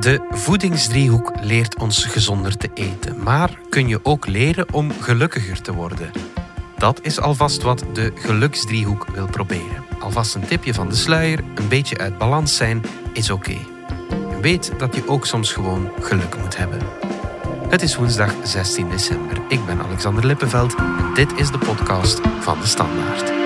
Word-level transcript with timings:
De 0.00 0.20
voedingsdriehoek 0.30 1.32
leert 1.40 1.78
ons 1.78 2.04
gezonder 2.04 2.56
te 2.56 2.70
eten, 2.74 3.22
maar 3.22 3.58
kun 3.68 3.88
je 3.88 4.00
ook 4.02 4.26
leren 4.26 4.72
om 4.72 4.92
gelukkiger 5.00 5.62
te 5.62 5.72
worden? 5.72 6.10
Dat 6.76 7.00
is 7.02 7.20
alvast 7.20 7.62
wat 7.62 7.84
de 7.92 8.12
geluksdriehoek 8.14 9.06
wil 9.14 9.26
proberen. 9.26 9.84
Alvast 9.98 10.34
een 10.34 10.46
tipje 10.46 10.74
van 10.74 10.88
de 10.88 10.94
sluier, 10.94 11.38
een 11.54 11.68
beetje 11.68 11.98
uit 11.98 12.18
balans 12.18 12.56
zijn 12.56 12.82
is 13.12 13.30
oké. 13.30 13.56
Weet 14.40 14.72
dat 14.78 14.94
je 14.94 15.08
ook 15.08 15.26
soms 15.26 15.52
gewoon 15.52 15.90
geluk 16.00 16.36
moet 16.40 16.56
hebben. 16.56 16.78
Het 17.68 17.82
is 17.82 17.96
woensdag 17.96 18.34
16 18.44 18.88
december. 18.90 19.40
Ik 19.48 19.66
ben 19.66 19.82
Alexander 19.82 20.26
Lippenveld 20.26 20.74
en 20.74 21.14
dit 21.14 21.32
is 21.36 21.50
de 21.50 21.58
podcast 21.58 22.20
van 22.40 22.60
de 22.60 22.66
Standaard. 22.66 23.39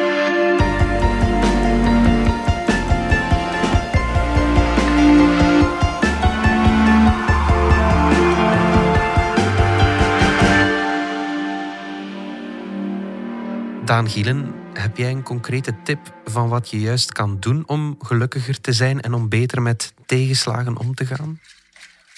Daan 13.85 14.09
Gielen, 14.09 14.55
heb 14.73 14.97
jij 14.97 15.11
een 15.11 15.23
concrete 15.23 15.75
tip 15.83 15.99
van 16.25 16.49
wat 16.49 16.71
je 16.71 16.81
juist 16.81 17.13
kan 17.13 17.37
doen 17.41 17.63
om 17.67 17.97
gelukkiger 17.99 18.61
te 18.61 18.73
zijn 18.73 19.01
en 19.01 19.15
om 19.15 19.29
beter 19.29 19.63
met 19.63 19.95
tegenslagen 20.07 20.79
om 20.79 20.95
te 20.95 21.07
gaan? 21.07 21.41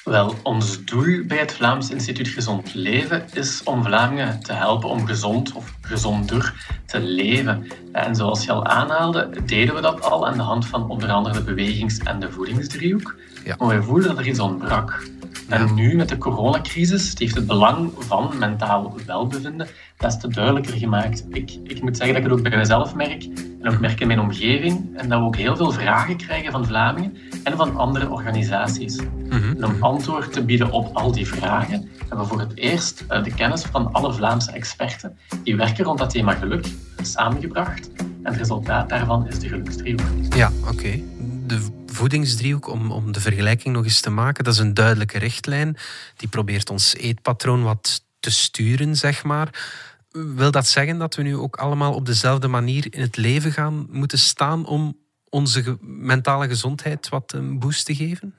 Wel, 0.04 0.34
ons 0.42 0.84
doel 0.84 1.24
bij 1.26 1.38
het 1.38 1.52
Vlaams 1.52 1.90
Instituut 1.90 2.28
Gezond 2.28 2.74
Leven 2.74 3.24
is 3.32 3.62
om 3.64 3.84
Vlamingen 3.84 4.40
te 4.40 4.52
helpen 4.52 4.88
om 4.88 5.06
gezond 5.06 5.52
of 5.52 5.74
gezonder 5.80 6.54
te 6.86 7.00
leven. 7.00 7.66
En 7.92 8.14
zoals 8.14 8.44
je 8.44 8.52
al 8.52 8.66
aanhaalde, 8.66 9.30
deden 9.46 9.74
we 9.74 9.80
dat 9.80 10.00
al 10.00 10.26
aan 10.26 10.36
de 10.36 10.42
hand 10.42 10.66
van 10.66 10.88
onder 10.90 11.10
andere 11.10 11.34
de 11.34 11.42
bewegings- 11.42 11.98
en 11.98 12.20
de 12.20 12.32
voedingsdriehoek. 12.32 13.14
Ja. 13.46 13.56
Maar 13.58 13.76
we 13.76 13.82
voelden 13.82 14.08
dat 14.08 14.18
er 14.18 14.26
iets 14.26 14.38
ontbrak. 14.38 15.08
En 15.48 15.74
nu 15.74 15.96
met 15.96 16.08
de 16.08 16.18
coronacrisis 16.18 17.14
heeft 17.18 17.34
het 17.34 17.46
belang 17.46 17.92
van 17.98 18.32
mentaal 18.38 18.96
welbevinden 19.06 19.68
des 19.96 20.18
te 20.18 20.28
duidelijker 20.28 20.74
gemaakt. 20.74 21.24
Ik, 21.28 21.50
ik 21.64 21.82
moet 21.82 21.96
zeggen 21.96 22.14
dat 22.14 22.24
ik 22.24 22.30
het 22.30 22.38
ook 22.38 22.48
bij 22.48 22.58
mezelf 22.58 22.94
merk 22.94 23.26
en 23.60 23.72
ook 23.72 23.80
merk 23.80 24.00
in 24.00 24.06
mijn 24.06 24.20
omgeving 24.20 24.96
en 24.96 25.08
dat 25.08 25.18
we 25.18 25.24
ook 25.24 25.36
heel 25.36 25.56
veel 25.56 25.70
vragen 25.70 26.16
krijgen 26.16 26.52
van 26.52 26.66
Vlamingen 26.66 27.16
en 27.44 27.56
van 27.56 27.76
andere 27.76 28.10
organisaties. 28.10 28.98
Mhm. 29.28 29.54
En 29.56 29.64
om 29.64 29.82
antwoord 29.82 30.32
te 30.32 30.44
bieden 30.44 30.70
op 30.70 30.96
al 30.96 31.12
die 31.12 31.26
vragen 31.26 31.88
hebben 31.98 32.18
we 32.18 32.24
voor 32.24 32.40
het 32.40 32.56
eerst 32.56 33.04
eh, 33.08 33.24
de 33.24 33.34
kennis 33.34 33.62
van 33.62 33.92
alle 33.92 34.12
Vlaamse 34.12 34.52
experten 34.52 35.18
die 35.42 35.56
werken 35.56 35.84
rond 35.84 35.98
dat 35.98 36.10
thema 36.10 36.32
geluk 36.32 36.66
samengebracht. 37.02 37.90
En 37.96 38.06
het 38.22 38.36
resultaat 38.36 38.88
daarvan 38.88 39.26
is 39.26 39.38
de 39.38 39.48
geluksdriehoek. 39.48 40.34
Ja, 40.34 40.50
oké. 40.70 41.00
De 41.46 41.84
voedingsdriehoek, 41.96 42.68
om, 42.68 42.90
om 42.90 43.12
de 43.12 43.20
vergelijking 43.20 43.74
nog 43.74 43.84
eens 43.84 44.00
te 44.00 44.10
maken, 44.10 44.44
dat 44.44 44.52
is 44.52 44.58
een 44.60 44.74
duidelijke 44.74 45.18
richtlijn. 45.18 45.76
Die 46.16 46.28
probeert 46.28 46.70
ons 46.70 46.94
eetpatroon 46.94 47.62
wat 47.62 48.04
te 48.20 48.30
sturen, 48.30 48.96
zeg 48.96 49.24
maar. 49.24 49.48
Wil 50.10 50.50
dat 50.50 50.66
zeggen 50.66 50.98
dat 50.98 51.14
we 51.14 51.22
nu 51.22 51.36
ook 51.36 51.56
allemaal 51.56 51.94
op 51.94 52.06
dezelfde 52.06 52.48
manier 52.48 52.86
in 52.90 53.00
het 53.00 53.16
leven 53.16 53.52
gaan 53.52 53.86
moeten 53.90 54.18
staan 54.18 54.66
om 54.66 54.96
onze 55.28 55.78
mentale 55.80 56.48
gezondheid 56.48 57.08
wat 57.08 57.32
een 57.32 57.58
boost 57.58 57.86
te 57.86 57.94
geven? 57.94 58.34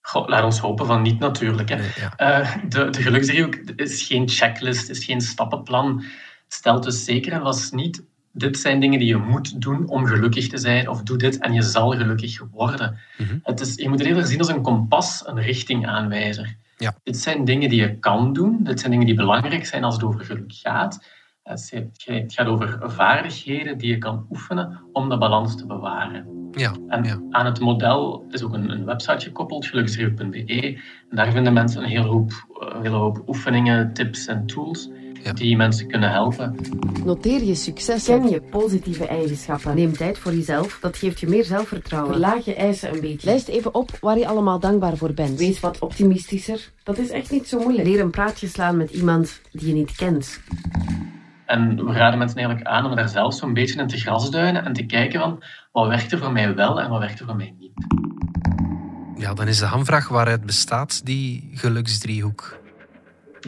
Goh, 0.00 0.28
laat 0.28 0.44
ons 0.44 0.58
hopen 0.58 0.86
van 0.86 1.02
niet 1.02 1.18
natuurlijk. 1.18 1.68
Hè. 1.68 1.76
Eh, 2.16 2.56
de, 2.68 2.90
de 2.90 3.02
geluksdriehoek 3.02 3.54
is 3.54 4.02
geen 4.02 4.28
checklist, 4.28 4.88
is 4.88 5.04
geen 5.04 5.20
stappenplan. 5.20 6.04
Stelt 6.48 6.82
dus 6.82 7.04
zeker 7.04 7.32
en 7.32 7.40
vast 7.40 7.72
niet 7.72 8.02
dit 8.32 8.58
zijn 8.58 8.80
dingen 8.80 8.98
die 8.98 9.08
je 9.08 9.16
moet 9.16 9.60
doen 9.60 9.88
om 9.88 10.06
gelukkig 10.06 10.48
te 10.48 10.58
zijn, 10.58 10.88
of 10.88 11.02
doe 11.02 11.16
dit 11.16 11.38
en 11.38 11.52
je 11.52 11.62
zal 11.62 11.90
gelukkig 11.90 12.40
worden. 12.50 12.98
Mhm. 13.18 13.38
het 13.42 13.60
is, 13.60 13.74
je 13.74 13.88
moet 13.88 13.98
het 13.98 14.08
eerder 14.08 14.26
zien 14.26 14.38
als 14.38 14.48
een 14.48 14.62
kompas, 14.62 15.22
een 15.26 15.40
richtingaanwijzer. 15.40 16.56
Ja. 16.76 16.94
Dit 17.02 17.16
zijn 17.16 17.44
dingen 17.44 17.68
die 17.68 17.80
je 17.80 17.98
kan 17.98 18.32
doen, 18.32 18.58
dit 18.62 18.80
zijn 18.80 18.90
dingen 18.90 19.06
die 19.06 19.14
belangrijk 19.14 19.66
zijn 19.66 19.84
als 19.84 19.94
het 19.94 20.04
over 20.04 20.20
geluk 20.20 20.52
gaat. 20.52 21.06
Het 21.42 22.32
gaat 22.32 22.46
over 22.46 22.78
vaardigheden 22.90 23.78
die 23.78 23.88
je 23.88 23.98
kan 23.98 24.26
oefenen 24.30 24.80
om 24.92 25.08
de 25.08 25.18
balans 25.18 25.56
te 25.56 25.66
bewaren. 25.66 26.50
Ja, 26.52 26.72
en 26.88 27.26
aan 27.30 27.46
het 27.46 27.60
model 27.60 28.26
is 28.30 28.42
ook 28.42 28.52
een, 28.52 28.70
een 28.70 28.84
website 28.84 29.24
gekoppeld, 29.24 29.66
geluksdriehoek.be. 29.66 30.78
En 31.10 31.16
daar 31.16 31.32
vinden 31.32 31.52
mensen 31.52 31.82
een 31.82 31.88
hele 31.88 32.06
hoop, 32.06 32.30
een 32.58 32.82
hele 32.82 32.96
hoop 32.96 33.22
oefeningen, 33.28 33.92
tips 33.92 34.26
en 34.26 34.46
tools 34.46 34.88
die 35.34 35.56
mensen 35.56 35.88
kunnen 35.88 36.10
helpen. 36.10 36.56
Noteer 37.04 37.44
je 37.44 37.54
succes. 37.54 38.04
Ken 38.04 38.28
je 38.28 38.40
positieve 38.40 39.06
eigenschappen. 39.06 39.74
Neem 39.74 39.92
tijd 39.92 40.18
voor 40.18 40.34
jezelf. 40.34 40.78
Dat 40.80 40.96
geeft 40.96 41.20
je 41.20 41.28
meer 41.28 41.44
zelfvertrouwen. 41.44 42.12
Verlaag 42.12 42.44
je 42.44 42.54
eisen 42.54 42.94
een 42.94 43.00
beetje. 43.00 43.26
Lijst 43.26 43.48
even 43.48 43.74
op 43.74 43.90
waar 44.00 44.18
je 44.18 44.26
allemaal 44.26 44.58
dankbaar 44.58 44.96
voor 44.96 45.12
bent. 45.12 45.38
Wees 45.38 45.60
wat 45.60 45.78
optimistischer. 45.78 46.70
Dat 46.82 46.98
is 46.98 47.10
echt 47.10 47.30
niet 47.30 47.48
zo 47.48 47.58
moeilijk. 47.58 47.88
Leer 47.88 48.00
een 48.00 48.10
praatje 48.10 48.46
slaan 48.46 48.76
met 48.76 48.90
iemand 48.90 49.40
die 49.52 49.68
je 49.68 49.74
niet 49.74 49.96
kent. 49.96 50.40
En 51.46 51.84
we 51.84 51.92
raden 51.92 52.18
mensen 52.18 52.38
eigenlijk 52.38 52.66
aan 52.68 52.84
om 52.84 52.96
daar 52.96 53.08
zelf 53.08 53.34
zo'n 53.34 53.54
beetje 53.54 53.80
in 53.80 53.86
te 53.86 53.96
grasduinen 53.96 54.64
en 54.64 54.72
te 54.72 54.86
kijken 54.86 55.20
van 55.20 55.42
wat 55.72 55.88
werkt 55.88 56.12
er 56.12 56.18
voor 56.18 56.32
mij 56.32 56.54
wel 56.54 56.80
en 56.80 56.90
wat 56.90 56.98
werkt 56.98 57.20
er 57.20 57.26
voor 57.26 57.36
mij 57.36 57.54
niet. 57.58 57.72
Ja, 59.16 59.34
dan 59.34 59.48
is 59.48 59.58
de 59.58 59.66
hamvraag 59.66 60.08
waaruit 60.08 60.46
bestaat 60.46 61.06
die 61.06 61.50
geluksdriehoek? 61.54 62.57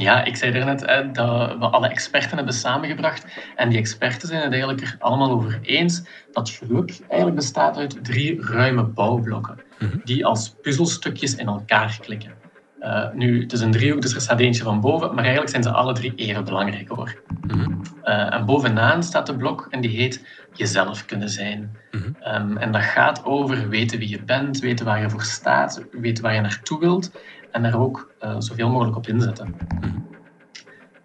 Ja, 0.00 0.24
ik 0.24 0.36
zei 0.36 0.52
daarnet 0.52 0.86
hè, 0.86 1.10
dat 1.10 1.58
we 1.58 1.66
alle 1.66 1.88
experten 1.88 2.36
hebben 2.36 2.54
samengebracht. 2.54 3.26
En 3.56 3.68
die 3.68 3.78
experten 3.78 4.28
zijn 4.28 4.42
het 4.42 4.50
eigenlijk 4.52 4.80
er 4.80 4.96
allemaal 4.98 5.30
over 5.30 5.58
eens 5.62 6.02
dat 6.32 6.50
geluk 6.50 6.98
eigenlijk 7.08 7.34
bestaat 7.34 7.76
uit 7.76 8.04
drie 8.04 8.42
ruime 8.42 8.82
bouwblokken, 8.82 9.60
mhm. 9.78 9.96
die 10.04 10.26
als 10.26 10.54
puzzelstukjes 10.62 11.34
in 11.34 11.46
elkaar 11.46 11.98
klikken. 12.00 12.38
Uh, 12.80 13.12
nu, 13.12 13.42
het 13.42 13.52
is 13.52 13.60
een 13.60 13.70
driehoek, 13.70 14.02
dus 14.02 14.14
er 14.14 14.20
staat 14.20 14.40
eentje 14.40 14.62
van 14.62 14.80
boven, 14.80 15.08
maar 15.08 15.24
eigenlijk 15.24 15.50
zijn 15.50 15.62
ze 15.62 15.70
alle 15.70 15.92
drie 15.92 16.14
even 16.14 16.44
belangrijk 16.44 16.88
hoor. 16.88 17.22
Mhm. 17.46 17.70
Uh, 18.04 18.34
en 18.34 18.44
bovenaan 18.44 19.02
staat 19.02 19.26
de 19.26 19.36
blok 19.36 19.66
en 19.70 19.80
die 19.80 19.96
heet 19.96 20.24
jezelf 20.54 21.04
kunnen 21.04 21.28
zijn. 21.28 21.76
Mhm. 21.90 22.04
um, 22.34 22.56
en 22.56 22.72
dat 22.72 22.82
gaat 22.82 23.24
over 23.24 23.68
weten 23.68 23.98
wie 23.98 24.08
je 24.08 24.22
bent, 24.22 24.58
weten 24.58 24.84
waar 24.86 25.00
je 25.00 25.10
voor 25.10 25.22
staat, 25.22 25.84
weten 25.90 26.22
waar 26.22 26.34
je 26.34 26.40
naartoe 26.40 26.80
wilt 26.80 27.10
en 27.52 27.62
daar 27.62 27.80
ook 27.80 28.12
uh, 28.22 28.34
zoveel 28.38 28.70
mogelijk 28.70 28.96
op 28.96 29.06
inzetten. 29.06 29.54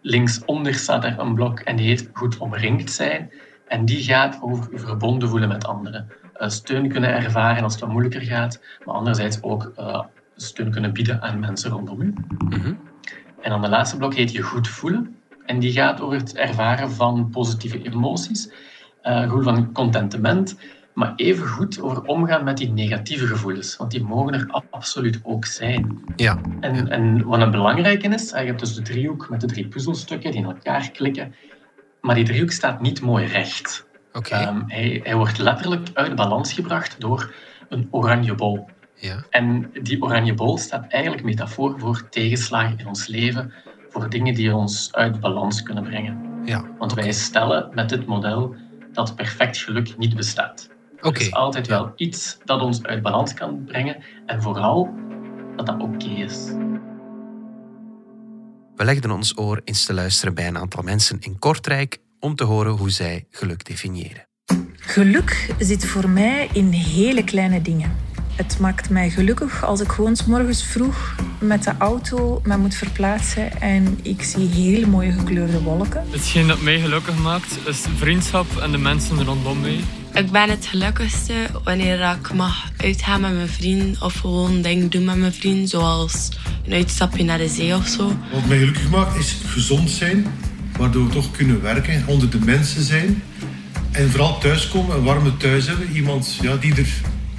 Linksonder 0.01 0.73
staat 0.73 1.03
er 1.03 1.19
een 1.19 1.33
blok 1.33 1.59
en 1.59 1.75
die 1.75 1.87
heet 1.87 2.09
Goed 2.13 2.37
omringd 2.37 2.91
zijn. 2.91 3.31
En 3.67 3.85
die 3.85 4.03
gaat 4.03 4.37
over 4.41 4.71
je 4.71 4.79
verbonden 4.79 5.29
voelen 5.29 5.47
met 5.47 5.65
anderen. 5.65 6.07
Uh, 6.37 6.49
steun 6.49 6.89
kunnen 6.89 7.13
ervaren 7.13 7.63
als 7.63 7.73
het 7.73 7.81
wat 7.81 7.91
moeilijker 7.91 8.21
gaat, 8.21 8.61
maar 8.85 8.95
anderzijds 8.95 9.43
ook 9.43 9.73
uh, 9.79 10.01
steun 10.35 10.71
kunnen 10.71 10.93
bieden 10.93 11.21
aan 11.21 11.39
mensen 11.39 11.71
rondom 11.71 12.01
u. 12.01 12.13
En 13.41 13.49
dan 13.49 13.61
de 13.61 13.69
laatste 13.69 13.97
blok 13.97 14.13
heet 14.13 14.31
Je 14.31 14.41
goed 14.41 14.67
voelen. 14.67 15.15
En 15.45 15.59
die 15.59 15.71
gaat 15.71 16.01
over 16.01 16.17
het 16.17 16.35
ervaren 16.35 16.91
van 16.91 17.29
positieve 17.29 17.81
emoties, 17.81 18.51
uh, 19.03 19.21
gevoel 19.21 19.43
van 19.43 19.71
contentement, 19.71 20.57
maar 20.95 21.13
even 21.15 21.47
goed 21.47 21.81
over 21.81 22.03
omgaan 22.03 22.43
met 22.43 22.57
die 22.57 22.71
negatieve 22.71 23.27
gevoelens, 23.27 23.77
want 23.77 23.91
die 23.91 24.03
mogen 24.03 24.33
er 24.33 24.63
absoluut 24.69 25.19
ook 25.23 25.45
zijn. 25.45 26.03
Ja. 26.15 26.39
En, 26.59 26.89
en 26.89 27.23
wat 27.23 27.41
een 27.41 27.51
belangrijke 27.51 28.07
is, 28.07 28.29
je 28.29 28.35
hebt 28.35 28.59
dus 28.59 28.75
de 28.75 28.81
driehoek 28.81 29.29
met 29.29 29.41
de 29.41 29.47
drie 29.47 29.67
puzzelstukken 29.67 30.31
die 30.31 30.39
in 30.39 30.45
elkaar 30.45 30.91
klikken, 30.91 31.35
maar 32.01 32.15
die 32.15 32.23
driehoek 32.25 32.51
staat 32.51 32.81
niet 32.81 33.01
mooi 33.01 33.25
recht. 33.25 33.87
Okay. 34.13 34.43
Ehm, 34.43 34.61
hij, 34.67 34.99
hij 35.03 35.15
wordt 35.15 35.37
letterlijk 35.37 35.89
uit 35.93 36.15
balans 36.15 36.53
gebracht 36.53 36.99
door 36.99 37.33
een 37.69 37.87
oranje 37.91 38.35
bol. 38.35 38.69
Ja. 38.95 39.25
En 39.29 39.69
die 39.83 40.01
oranje 40.01 40.33
bol 40.33 40.57
staat 40.57 40.87
eigenlijk 40.87 41.23
metafoor 41.23 41.79
voor 41.79 42.09
tegenslagen 42.09 42.77
in 42.77 42.87
ons 42.87 43.07
leven, 43.07 43.53
voor 43.89 44.09
dingen 44.09 44.33
die 44.33 44.55
ons 44.55 44.93
uit 44.93 45.19
balans 45.19 45.63
kunnen 45.63 45.83
brengen. 45.83 46.41
Ja, 46.45 46.65
Want 46.77 46.93
wij 46.93 47.11
stellen 47.11 47.69
met 47.73 47.89
dit 47.89 48.05
model 48.05 48.55
dat 48.91 49.15
perfect 49.15 49.57
geluk 49.57 49.97
niet 49.97 50.15
bestaat. 50.15 50.73
Er 51.13 51.21
is 51.21 51.33
altijd 51.33 51.67
wel 51.67 51.93
iets 51.95 52.37
dat 52.45 52.61
ons 52.61 52.83
uit 52.83 53.01
balans 53.01 53.33
kan 53.33 53.63
brengen 53.63 54.03
en 54.25 54.41
vooral 54.41 54.89
dat 55.55 55.65
dat 55.65 55.81
oké 55.81 56.05
is. 56.05 56.47
We 58.75 58.85
legden 58.85 59.11
ons 59.11 59.37
oor 59.37 59.61
eens 59.63 59.85
te 59.85 59.93
luisteren 59.93 60.33
bij 60.33 60.47
een 60.47 60.57
aantal 60.57 60.83
mensen 60.83 61.17
in 61.19 61.39
Kortrijk 61.39 61.97
om 62.19 62.35
te 62.35 62.43
horen 62.43 62.71
hoe 62.71 62.89
zij 62.89 63.25
geluk 63.29 63.65
definiëren. 63.65 64.27
Geluk 64.75 65.53
zit 65.59 65.85
voor 65.85 66.09
mij 66.09 66.49
in 66.53 66.69
hele 66.69 67.23
kleine 67.23 67.61
dingen. 67.61 67.95
Het 68.35 68.59
maakt 68.59 68.89
mij 68.89 69.09
gelukkig 69.09 69.63
als 69.63 69.81
ik 69.81 69.91
gewoon 69.91 70.15
s 70.15 70.25
morgens 70.25 70.63
vroeg 70.63 71.15
met 71.39 71.63
de 71.63 71.73
auto 71.77 72.41
me 72.43 72.57
moet 72.57 72.75
verplaatsen 72.75 73.61
en 73.61 73.99
ik 74.01 74.23
zie 74.23 74.47
hele 74.47 74.87
mooie 74.87 75.11
gekleurde 75.11 75.61
wolken. 75.61 76.05
Hetgeen 76.09 76.47
dat 76.47 76.61
mij 76.61 76.79
gelukkig 76.79 77.17
maakt 77.17 77.67
is 77.67 77.85
vriendschap 77.95 78.57
en 78.57 78.71
de 78.71 78.77
mensen 78.77 79.23
rondom 79.23 79.61
mij. 79.61 79.79
Ik 80.15 80.31
ben 80.31 80.49
het 80.49 80.65
gelukkigste 80.65 81.33
wanneer 81.63 82.17
ik 82.19 82.33
mag 82.33 82.71
uitgaan 82.77 83.21
met 83.21 83.33
mijn 83.33 83.47
vriend 83.47 84.01
of 84.01 84.13
gewoon 84.13 84.61
dingen 84.61 84.89
doen 84.89 85.03
met 85.03 85.15
mijn 85.15 85.33
vriend, 85.33 85.69
zoals 85.69 86.29
een 86.65 86.73
uitstapje 86.73 87.23
naar 87.23 87.37
de 87.37 87.47
zee 87.47 87.75
of 87.75 87.87
zo. 87.87 88.07
Wat 88.31 88.45
mij 88.47 88.57
gelukkig 88.57 88.89
maakt 88.89 89.17
is 89.17 89.37
gezond 89.45 89.89
zijn, 89.89 90.25
waardoor 90.77 91.07
we 91.07 91.13
toch 91.13 91.31
kunnen 91.31 91.61
werken, 91.61 92.03
onder 92.07 92.29
de 92.29 92.39
mensen 92.39 92.83
zijn 92.83 93.23
en 93.91 94.09
vooral 94.09 94.39
thuiskomen, 94.39 94.95
een 94.95 95.03
warme 95.03 95.37
thuis 95.37 95.67
hebben. 95.67 95.91
Iemand 95.91 96.37
ja, 96.41 96.55
die 96.55 96.75
er 96.75 96.87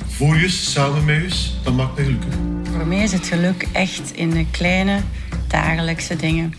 voor 0.09 0.37
je, 0.37 0.49
samen 0.49 1.05
met 1.05 1.33
je, 1.33 1.49
dat 1.63 1.75
maakt 1.75 1.97
mij 1.97 2.05
gelukkig. 2.05 2.35
Voor 2.77 2.87
mij 2.87 3.03
is 3.03 3.13
het 3.13 3.27
geluk 3.27 3.67
echt 3.73 4.13
in 4.15 4.31
de 4.31 4.47
kleine 4.51 5.01
dagelijkse 5.49 6.17
dingen. 6.17 6.55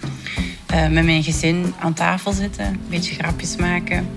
Uh, 0.73 0.87
met 0.87 1.05
mijn 1.05 1.23
gezin 1.23 1.73
aan 1.79 1.93
tafel 1.93 2.31
zitten, 2.31 2.65
een 2.65 2.79
beetje 2.89 3.13
grapjes 3.13 3.55
maken. 3.55 4.07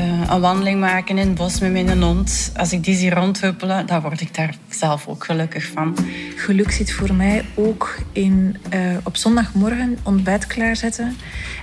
Uh, 0.00 0.30
een 0.30 0.40
wandeling 0.40 0.80
maken 0.80 1.18
in 1.18 1.26
het 1.28 1.36
bos 1.36 1.60
met 1.60 1.72
mijn 1.72 2.02
hond. 2.02 2.52
Als 2.56 2.72
ik 2.72 2.84
die 2.84 2.94
zie 2.94 3.10
rondhuppelen, 3.10 3.86
dan 3.86 4.00
word 4.00 4.20
ik 4.20 4.34
daar 4.34 4.54
zelf 4.68 5.06
ook 5.06 5.24
gelukkig 5.24 5.66
van. 5.66 5.96
Geluk 6.36 6.70
zit 6.70 6.92
voor 6.92 7.14
mij 7.14 7.44
ook 7.54 7.98
in 8.12 8.56
uh, 8.74 8.96
op 9.02 9.16
zondagmorgen 9.16 9.98
ontbijt 10.02 10.46
klaarzetten 10.46 11.16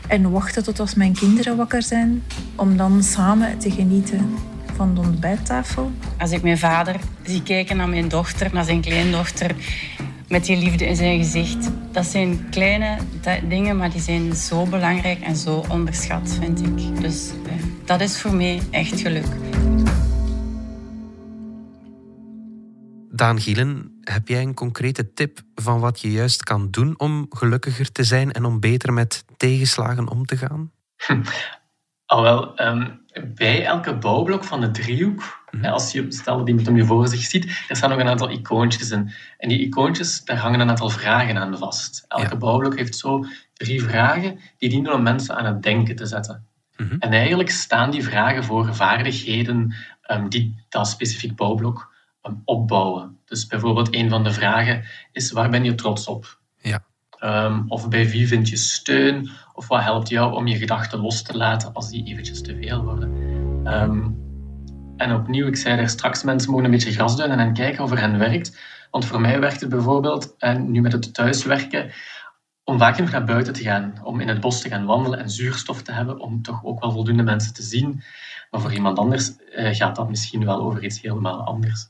en 0.07 0.31
wachten 0.31 0.63
tot 0.63 0.79
als 0.79 0.95
mijn 0.95 1.13
kinderen 1.13 1.55
wakker 1.55 1.83
zijn, 1.83 2.23
om 2.55 2.77
dan 2.77 3.03
samen 3.03 3.57
te 3.57 3.71
genieten 3.71 4.35
van 4.75 4.95
de 4.95 5.01
ontbijttafel. 5.01 5.91
Als 6.17 6.31
ik 6.31 6.41
mijn 6.41 6.57
vader 6.57 6.95
zie 7.23 7.43
kijken 7.43 7.77
naar 7.77 7.89
mijn 7.89 8.07
dochter, 8.07 8.49
naar 8.53 8.65
zijn 8.65 8.81
kleindochter, 8.81 9.55
met 10.27 10.45
die 10.45 10.57
liefde 10.57 10.85
in 10.85 10.95
zijn 10.95 11.17
gezicht. 11.23 11.69
Dat 11.91 12.05
zijn 12.05 12.49
kleine 12.49 12.97
dingen, 13.47 13.77
maar 13.77 13.91
die 13.91 14.01
zijn 14.01 14.35
zo 14.35 14.65
belangrijk 14.65 15.21
en 15.21 15.35
zo 15.35 15.65
onderschat, 15.69 16.37
vind 16.39 16.61
ik. 16.61 17.01
Dus 17.01 17.31
eh, 17.45 17.53
dat 17.85 18.01
is 18.01 18.21
voor 18.21 18.33
mij 18.33 18.61
echt 18.71 19.01
geluk. 19.01 19.27
Daan 23.11 23.39
Gielen, 23.39 23.99
heb 24.01 24.27
jij 24.27 24.41
een 24.41 24.53
concrete 24.53 25.13
tip 25.13 25.41
van 25.55 25.79
wat 25.79 26.01
je 26.01 26.11
juist 26.11 26.43
kan 26.43 26.71
doen 26.71 26.99
om 26.99 27.25
gelukkiger 27.29 27.91
te 27.91 28.03
zijn 28.03 28.31
en 28.31 28.45
om 28.45 28.59
beter 28.59 28.93
met 28.93 29.25
tegenslagen 29.37 30.07
om 30.07 30.25
te 30.25 30.37
gaan? 30.37 30.71
Al 32.07 32.21
wel, 32.21 32.55
ehm, 32.55 32.89
bij 33.35 33.65
elke 33.65 33.97
bouwblok 33.97 34.43
van 34.43 34.61
de 34.61 34.71
driehoek, 34.71 35.45
mm 35.51 35.65
als 35.65 35.91
je 35.91 36.05
stel 36.09 36.37
dat 36.37 36.47
iemand 36.47 36.65
hem 36.65 36.75
nu 36.75 36.85
voor 36.85 37.07
zich 37.07 37.19
ziet, 37.19 37.65
er 37.67 37.75
staan 37.75 37.89
nog 37.89 37.99
een 37.99 38.07
aantal 38.07 38.31
icoontjes 38.31 38.91
in. 38.91 39.11
En 39.37 39.49
die 39.49 39.59
icoontjes, 39.59 40.23
daar 40.23 40.37
hangen 40.37 40.59
een 40.59 40.69
aantal 40.69 40.89
vragen 40.89 41.37
aan 41.37 41.57
vast. 41.57 42.05
Elke 42.07 42.37
bouwblok 42.37 42.77
heeft 42.77 42.95
zo 42.95 43.25
drie 43.53 43.83
vragen 43.83 44.39
die 44.57 44.69
dienen 44.69 44.93
om 44.93 45.03
mensen 45.03 45.35
aan 45.35 45.45
het 45.45 45.63
denken 45.63 45.95
te 45.95 46.05
zetten. 46.05 46.45
Mhm. 46.77 46.95
En 46.99 47.11
eigenlijk 47.11 47.49
staan 47.49 47.91
die 47.91 48.03
vragen 48.03 48.43
voor 48.43 48.75
vaardigheden 48.75 49.75
um, 50.11 50.29
die 50.29 50.63
dat 50.69 50.87
specifiek 50.87 51.35
bouwblok 51.35 51.93
um, 52.23 52.41
opbouwen. 52.45 53.17
Dus 53.25 53.47
bijvoorbeeld 53.47 53.95
een 53.95 54.09
van 54.09 54.23
de 54.23 54.31
vragen 54.31 54.83
is, 55.11 55.31
waar 55.31 55.49
ben 55.49 55.63
je 55.63 55.75
trots 55.75 56.07
op? 56.07 56.39
Ja. 56.61 56.85
Um, 57.23 57.65
of 57.67 57.89
bij 57.89 58.09
wie 58.09 58.27
vind 58.27 58.49
je 58.49 58.57
steun? 58.57 59.29
Of 59.53 59.67
wat 59.67 59.83
helpt 59.83 60.09
jou 60.09 60.33
om 60.33 60.47
je 60.47 60.57
gedachten 60.57 60.99
los 60.99 61.21
te 61.21 61.37
laten 61.37 61.73
als 61.73 61.89
die 61.89 62.05
eventjes 62.05 62.41
te 62.41 62.57
veel 62.61 62.83
worden? 62.83 63.09
Um, 63.65 64.25
en 64.97 65.13
opnieuw, 65.13 65.47
ik 65.47 65.55
zei 65.55 65.75
daar 65.75 65.89
straks, 65.89 66.23
mensen 66.23 66.49
mogen 66.49 66.65
een 66.65 66.71
beetje 66.71 66.91
gras 66.91 67.17
doen 67.17 67.29
en 67.29 67.53
kijken 67.53 67.83
of 67.83 67.91
er 67.91 67.99
hen 67.99 68.17
werkt. 68.17 68.57
Want 68.91 69.05
voor 69.05 69.21
mij 69.21 69.39
werkt 69.39 69.61
het 69.61 69.69
bijvoorbeeld, 69.69 70.35
en 70.37 70.71
nu 70.71 70.81
met 70.81 70.91
het 70.91 71.13
thuiswerken, 71.13 71.91
om 72.69 72.77
vaak 72.77 72.97
nog 72.97 73.11
naar 73.11 73.23
buiten 73.23 73.53
te 73.53 73.61
gaan, 73.61 73.93
om 74.03 74.19
in 74.19 74.27
het 74.27 74.39
bos 74.39 74.61
te 74.61 74.69
gaan 74.69 74.85
wandelen 74.85 75.19
en 75.19 75.29
zuurstof 75.29 75.81
te 75.81 75.91
hebben, 75.91 76.19
om 76.19 76.41
toch 76.41 76.63
ook 76.63 76.79
wel 76.79 76.91
voldoende 76.91 77.23
mensen 77.23 77.53
te 77.53 77.61
zien. 77.61 78.03
Maar 78.51 78.61
voor 78.61 78.73
iemand 78.73 78.97
anders 78.97 79.31
uh, 79.55 79.75
gaat 79.75 79.95
dat 79.95 80.09
misschien 80.09 80.45
wel 80.45 80.61
over 80.61 80.83
iets 80.83 81.01
helemaal 81.01 81.43
anders. 81.43 81.87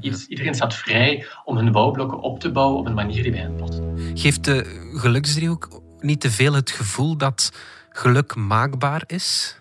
Dus 0.00 0.26
iedereen 0.26 0.54
staat 0.54 0.74
vrij 0.74 1.26
om 1.44 1.56
hun 1.56 1.72
bouwblokken 1.72 2.20
op 2.20 2.40
te 2.40 2.52
bouwen 2.52 2.78
op 2.78 2.86
een 2.86 2.94
manier 2.94 3.22
die 3.22 3.32
bij 3.32 3.40
hen 3.40 3.56
past. 3.56 3.80
Geeft 4.14 4.44
de 4.44 4.90
geluksdriehoek 4.94 5.80
niet 5.98 6.20
te 6.20 6.30
veel 6.30 6.54
het 6.54 6.70
gevoel 6.70 7.16
dat 7.16 7.52
geluk 7.88 8.34
maakbaar 8.34 9.02
is? 9.06 9.58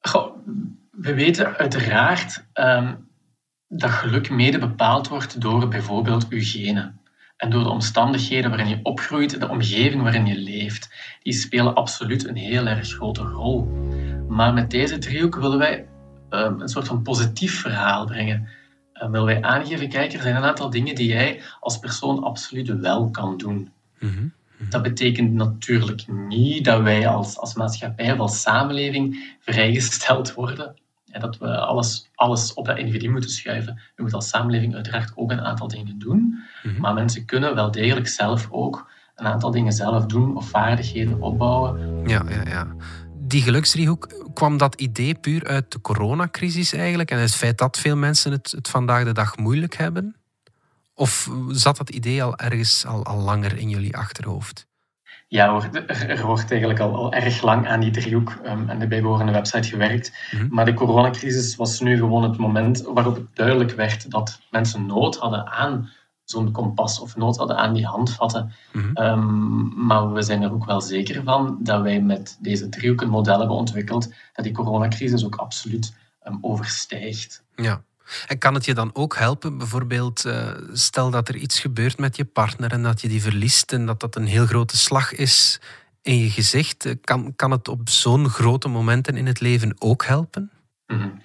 Goh, 0.00 0.36
we 0.90 1.14
weten 1.14 1.56
uiteraard 1.56 2.44
um, 2.54 3.08
dat 3.68 3.90
geluk 3.90 4.30
mede 4.30 4.58
bepaald 4.58 5.08
wordt 5.08 5.40
door 5.40 5.68
bijvoorbeeld 5.68 6.28
uw 6.28 6.42
genen. 6.42 7.00
En 7.38 7.50
door 7.50 7.62
de 7.62 7.68
omstandigheden 7.68 8.50
waarin 8.50 8.68
je 8.68 8.80
opgroeit, 8.82 9.40
de 9.40 9.48
omgeving 9.48 10.02
waarin 10.02 10.26
je 10.26 10.38
leeft. 10.38 10.90
Die 11.22 11.32
spelen 11.32 11.74
absoluut 11.74 12.26
een 12.26 12.36
heel 12.36 12.66
erg 12.66 12.88
grote 12.88 13.22
rol. 13.22 13.64
Maar 14.28 14.52
met 14.52 14.70
deze 14.70 14.98
driehoek 14.98 15.36
willen 15.36 15.58
wij 15.58 15.88
um, 16.30 16.60
een 16.60 16.68
soort 16.68 16.86
van 16.86 17.02
positief 17.02 17.60
verhaal 17.60 18.06
brengen. 18.06 18.48
Um, 19.02 19.10
willen 19.10 19.26
wij 19.26 19.42
aangeven, 19.42 19.88
kijk, 19.88 20.12
er 20.12 20.22
zijn 20.22 20.36
een 20.36 20.42
aantal 20.42 20.70
dingen 20.70 20.94
die 20.94 21.08
jij 21.08 21.40
als 21.60 21.78
persoon 21.78 22.22
absoluut 22.22 22.80
wel 22.80 23.10
kan 23.10 23.36
doen. 23.36 23.70
Mm 23.98 24.36
dat 24.58 24.82
betekent 24.82 25.32
natuurlijk 25.32 26.04
niet 26.08 26.64
dat 26.64 26.82
wij 26.82 27.08
als, 27.08 27.38
als 27.38 27.54
maatschappij 27.54 28.12
of 28.12 28.18
als 28.18 28.40
samenleving 28.40 29.36
vrijgesteld 29.40 30.34
worden. 30.34 30.74
En 31.10 31.20
dat 31.20 31.38
we 31.38 31.58
alles, 31.58 32.08
alles 32.14 32.54
op 32.54 32.66
dat 32.66 32.78
individu 32.78 33.10
moeten 33.10 33.30
schuiven. 33.30 33.74
We 33.74 34.02
moeten 34.02 34.18
als 34.18 34.28
samenleving 34.28 34.74
uiteraard 34.74 35.12
ook 35.14 35.30
een 35.30 35.40
aantal 35.40 35.68
dingen 35.68 35.98
doen. 35.98 36.42
Mhm. 36.62 36.80
Maar 36.80 36.94
mensen 36.94 37.24
kunnen 37.24 37.54
wel 37.54 37.70
degelijk 37.70 38.08
zelf 38.08 38.48
ook 38.50 38.90
een 39.14 39.26
aantal 39.26 39.50
dingen 39.50 39.72
zelf 39.72 40.06
doen 40.06 40.36
of 40.36 40.48
vaardigheden 40.48 41.20
opbouwen. 41.20 42.02
Ja, 42.08 42.24
ja, 42.28 42.42
ja. 42.48 42.66
Die 43.14 43.42
geluksdriehoek, 43.42 44.30
kwam 44.34 44.56
dat 44.56 44.74
idee 44.80 45.14
puur 45.14 45.46
uit 45.46 45.72
de 45.72 45.80
coronacrisis 45.80 46.72
eigenlijk? 46.72 47.10
En 47.10 47.18
het 47.18 47.34
feit 47.34 47.58
dat 47.58 47.78
veel 47.78 47.96
mensen 47.96 48.32
het, 48.32 48.50
het 48.50 48.68
vandaag 48.68 49.04
de 49.04 49.12
dag 49.12 49.36
moeilijk 49.36 49.76
hebben? 49.76 50.16
Of 50.94 51.30
zat 51.48 51.76
dat 51.76 51.90
idee 51.90 52.22
al 52.22 52.36
ergens 52.36 52.86
al, 52.86 53.04
al 53.04 53.18
langer 53.18 53.58
in 53.58 53.68
jullie 53.68 53.96
achterhoofd? 53.96 54.67
Ja, 55.30 55.62
er, 55.86 56.26
wordt 56.26 56.50
eigenlijk 56.50 56.80
al, 56.80 56.94
al, 56.94 57.12
erg 57.12 57.42
lang 57.42 57.68
aan 57.68 57.80
die 57.80 57.90
driehoek 57.90 58.38
um, 58.46 58.68
en 58.68 58.78
de 58.78 58.86
bijbehorende 58.86 59.32
website 59.32 59.68
gewerkt. 59.68 60.12
Mhm. 60.30 60.46
Maar 60.50 60.64
de 60.64 60.74
coronacrisis 60.74 61.56
was 61.56 61.80
nu 61.80 61.96
gewoon 61.96 62.22
het 62.22 62.38
moment 62.38 62.82
waarop 62.82 63.14
het 63.14 63.36
duidelijk 63.36 63.70
werd 63.70 64.10
dat 64.10 64.40
mensen 64.50 64.86
nood 64.86 65.16
hadden 65.16 65.46
aan 65.46 65.90
zo'n 66.24 66.52
kompas 66.52 67.00
of 67.00 67.16
nood 67.16 67.36
hadden 67.36 67.56
aan 67.56 67.74
die 67.74 67.86
handvatten. 67.86 68.52
Mhm. 68.72 68.92
Ehm, 68.94 69.86
maar 69.86 70.12
we 70.12 70.22
zijn 70.22 70.42
er 70.42 70.52
ook 70.52 70.64
wel 70.64 70.80
zeker 70.80 71.22
van 71.22 71.58
dat 71.60 71.82
wij 71.82 72.00
met 72.00 72.38
deze 72.40 72.68
driehoek 72.68 73.00
een 73.00 73.08
model 73.08 73.38
hebben 73.38 73.56
ontwikkeld 73.56 74.12
dat 74.32 74.44
die 74.44 74.54
coronacrisis 74.54 75.24
ook 75.24 75.36
absoluut 75.36 75.96
um, 76.26 76.38
overstijgt. 76.40 77.44
Ja. 77.56 77.82
En 78.26 78.38
kan 78.38 78.54
het 78.54 78.64
je 78.64 78.74
dan 78.74 78.90
ook 78.92 79.16
helpen, 79.16 79.58
bijvoorbeeld, 79.58 80.24
uh, 80.26 80.50
stel 80.72 81.10
dat 81.10 81.28
er 81.28 81.36
iets 81.36 81.60
gebeurt 81.60 81.98
met 81.98 82.16
je 82.16 82.24
partner 82.24 82.72
en 82.72 82.82
dat 82.82 83.00
je 83.00 83.08
die 83.08 83.22
verliest 83.22 83.72
en 83.72 83.86
dat 83.86 84.00
dat 84.00 84.16
een 84.16 84.26
heel 84.26 84.46
grote 84.46 84.76
slag 84.76 85.12
is 85.12 85.60
in 86.02 86.18
je 86.18 86.30
gezicht, 86.30 86.84
eh, 86.84 86.94
kan, 87.04 87.32
kan 87.36 87.50
het 87.50 87.68
op 87.68 87.88
zo'n 87.88 88.28
grote 88.28 88.68
momenten 88.68 89.16
in 89.16 89.26
het 89.26 89.40
leven 89.40 89.74
ook 89.78 90.04
helpen? 90.04 90.50
Mm 90.86 91.20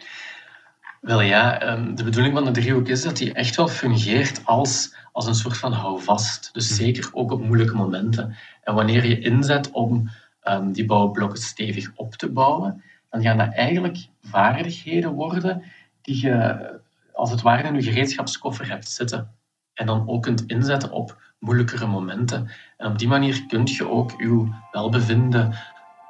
Wel 1.01 1.21
ja, 1.21 1.59
ehm, 1.59 1.95
de 1.95 2.03
bedoeling 2.03 2.33
van 2.33 2.45
de 2.45 2.51
driehoek 2.51 2.87
is 2.87 3.01
dat 3.01 3.17
die 3.17 3.33
echt 3.33 3.55
wel 3.55 3.67
fungeert 3.67 4.41
als, 4.45 4.95
als 5.11 5.27
een 5.27 5.35
soort 5.35 5.57
van 5.57 5.73
houvast. 5.73 6.49
Dus 6.53 6.69
Mhm. 6.69 6.79
zeker 6.79 7.09
ook 7.11 7.31
op 7.31 7.43
moeilijke 7.43 7.75
momenten. 7.75 8.35
En 8.63 8.73
wanneer 8.73 9.05
je 9.05 9.19
inzet 9.19 9.71
om 9.71 10.09
um, 10.43 10.71
die 10.71 10.85
bouwblokken 10.85 11.41
stevig 11.41 11.91
op 11.95 12.15
te 12.15 12.29
bouwen, 12.29 12.83
dan 13.09 13.21
gaan 13.21 13.37
dat 13.37 13.53
eigenlijk 13.53 13.97
vaardigheden 14.21 15.11
worden 15.11 15.63
die 16.03 16.21
je 16.21 16.81
als 17.13 17.31
het 17.31 17.41
ware 17.41 17.67
in 17.67 17.75
je 17.75 17.81
gereedschapskoffer 17.81 18.69
hebt 18.69 18.89
zitten. 18.89 19.35
En 19.73 19.85
dan 19.85 20.09
ook 20.09 20.23
kunt 20.23 20.43
inzetten 20.45 20.91
op 20.91 21.21
moeilijkere 21.39 21.87
momenten. 21.87 22.51
En 22.77 22.87
op 22.87 22.97
die 22.99 23.07
manier 23.07 23.45
kun 23.45 23.65
je 23.65 23.89
ook 23.89 24.11
je 24.11 24.53
welbevinden 24.71 25.55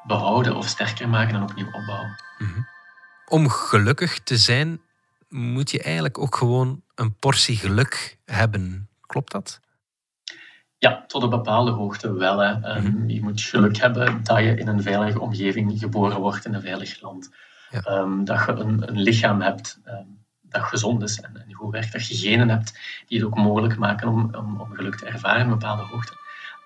behouden 0.07 0.55
of 0.55 0.67
sterker 0.67 1.09
maken 1.09 1.35
en 1.35 1.43
opnieuw 1.43 1.71
opbouwen. 1.71 2.15
Mhm. 2.37 2.59
Om 3.27 3.49
gelukkig 3.49 4.19
te 4.19 4.37
zijn, 4.37 4.81
moet 5.29 5.71
je 5.71 5.81
eigenlijk 5.81 6.17
ook 6.17 6.35
gewoon 6.35 6.81
een 6.95 7.15
portie 7.15 7.57
geluk 7.57 8.17
hebben. 8.25 8.89
Klopt 9.01 9.31
dat? 9.31 9.59
Ja, 10.77 11.03
tot 11.07 11.23
een 11.23 11.29
bepaalde 11.29 11.71
hoogte 11.71 12.13
wel. 12.13 12.39
Hè. 12.39 12.79
Mhm. 12.81 13.09
Je 13.09 13.21
moet 13.21 13.41
geluk 13.41 13.77
hebben 13.77 14.23
dat 14.23 14.39
je 14.39 14.55
in 14.55 14.67
een 14.67 14.81
veilige 14.81 15.19
omgeving 15.19 15.79
geboren 15.79 16.19
wordt, 16.19 16.45
in 16.45 16.53
een 16.53 16.61
veilig 16.61 17.01
land. 17.01 17.31
Ja. 17.73 17.97
Um, 17.97 18.25
dat 18.25 18.45
je 18.45 18.51
een, 18.51 18.89
een 18.89 19.01
lichaam 19.01 19.41
hebt 19.41 19.79
um, 19.85 20.21
dat 20.41 20.61
gezond 20.61 21.03
is 21.03 21.19
en, 21.19 21.43
en 21.47 21.53
goed 21.53 21.71
werkt. 21.71 21.91
Dat 21.91 22.07
je 22.07 22.15
genen 22.15 22.49
hebt 22.49 22.79
die 23.07 23.17
het 23.17 23.27
ook 23.27 23.37
mogelijk 23.37 23.77
maken 23.77 24.07
om, 24.07 24.35
om, 24.35 24.61
om 24.61 24.73
geluk 24.73 24.95
te 24.95 25.05
ervaren 25.05 25.41
een 25.41 25.49
bepaalde 25.49 25.83
hoogte. 25.83 26.13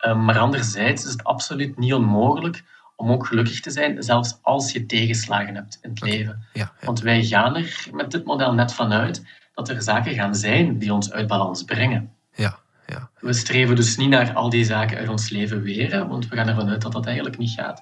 Um, 0.06 0.26
maar 0.26 0.40
anderzijds 0.40 1.06
is 1.06 1.12
het 1.12 1.24
absoluut 1.24 1.78
niet 1.78 1.94
onmogelijk 1.94 2.64
om 2.96 3.12
ook 3.12 3.28
gelukkig 3.28 3.60
te 3.60 3.72
zijn, 3.72 4.04
zelfs 4.04 4.40
als 4.42 4.72
je 4.72 4.86
tegenslagen 4.86 5.56
hebt 5.56 5.80
in 5.82 5.90
het 5.90 6.02
leven. 6.02 6.46
Ja. 6.54 6.72
ja. 6.80 6.86
Want 6.86 7.00
wij 7.00 7.24
gaan 7.24 7.56
er 7.56 7.88
met 7.92 8.12
dit 8.12 8.26
model 8.26 8.54
net 8.54 8.74
vanuit 8.74 9.26
dat 9.54 9.70
er 9.70 9.82
zaken 9.82 10.14
gaan 10.14 10.36
zijn 10.36 10.78
die 10.78 10.94
ons 10.94 11.12
uit 11.12 11.28
balans 11.28 11.64
brengen. 11.64 12.12
ja, 12.36 12.60
ja. 12.88 13.10
We 13.20 13.34
streven 13.34 13.76
dus 13.76 13.98
niet 13.98 14.10
naar 14.10 14.34
al 14.34 14.50
die 14.50 14.66
zaken 14.66 14.98
uit 14.98 15.10
ons 15.10 15.30
leven 15.30 15.62
weren, 15.62 16.08
want 16.08 16.28
we 16.28 16.36
gaan 16.36 16.48
ervan 16.48 16.70
uit 16.70 16.82
dat 16.82 16.92
dat 16.92 17.06
eigenlijk 17.06 17.38
niet 17.38 17.52
gaat. 17.52 17.82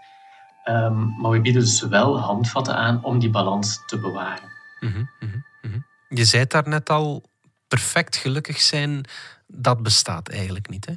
Ehm, 0.66 1.22
maar 1.22 1.32
we 1.32 1.42
bieden 1.42 1.62
dus 1.62 1.82
wel 1.82 2.20
handvatten 2.20 2.76
aan 2.76 3.04
om 3.04 3.20
die 3.20 3.30
balans 3.30 3.84
te 3.86 4.00
bewaren. 4.00 4.50
Mhm, 4.80 5.04
mhm, 5.20 5.38
mhm. 5.62 5.80
Je 6.10 6.26
zei 6.26 6.42
het 6.42 6.52
daarnet 6.52 6.90
al, 6.90 7.24
perfect 7.68 8.16
gelukkig 8.16 8.62
zijn, 8.62 9.06
dat 9.48 9.84
bestaat 9.84 10.30
eigenlijk 10.30 10.70
niet. 10.70 10.86
Hè? 10.86 10.94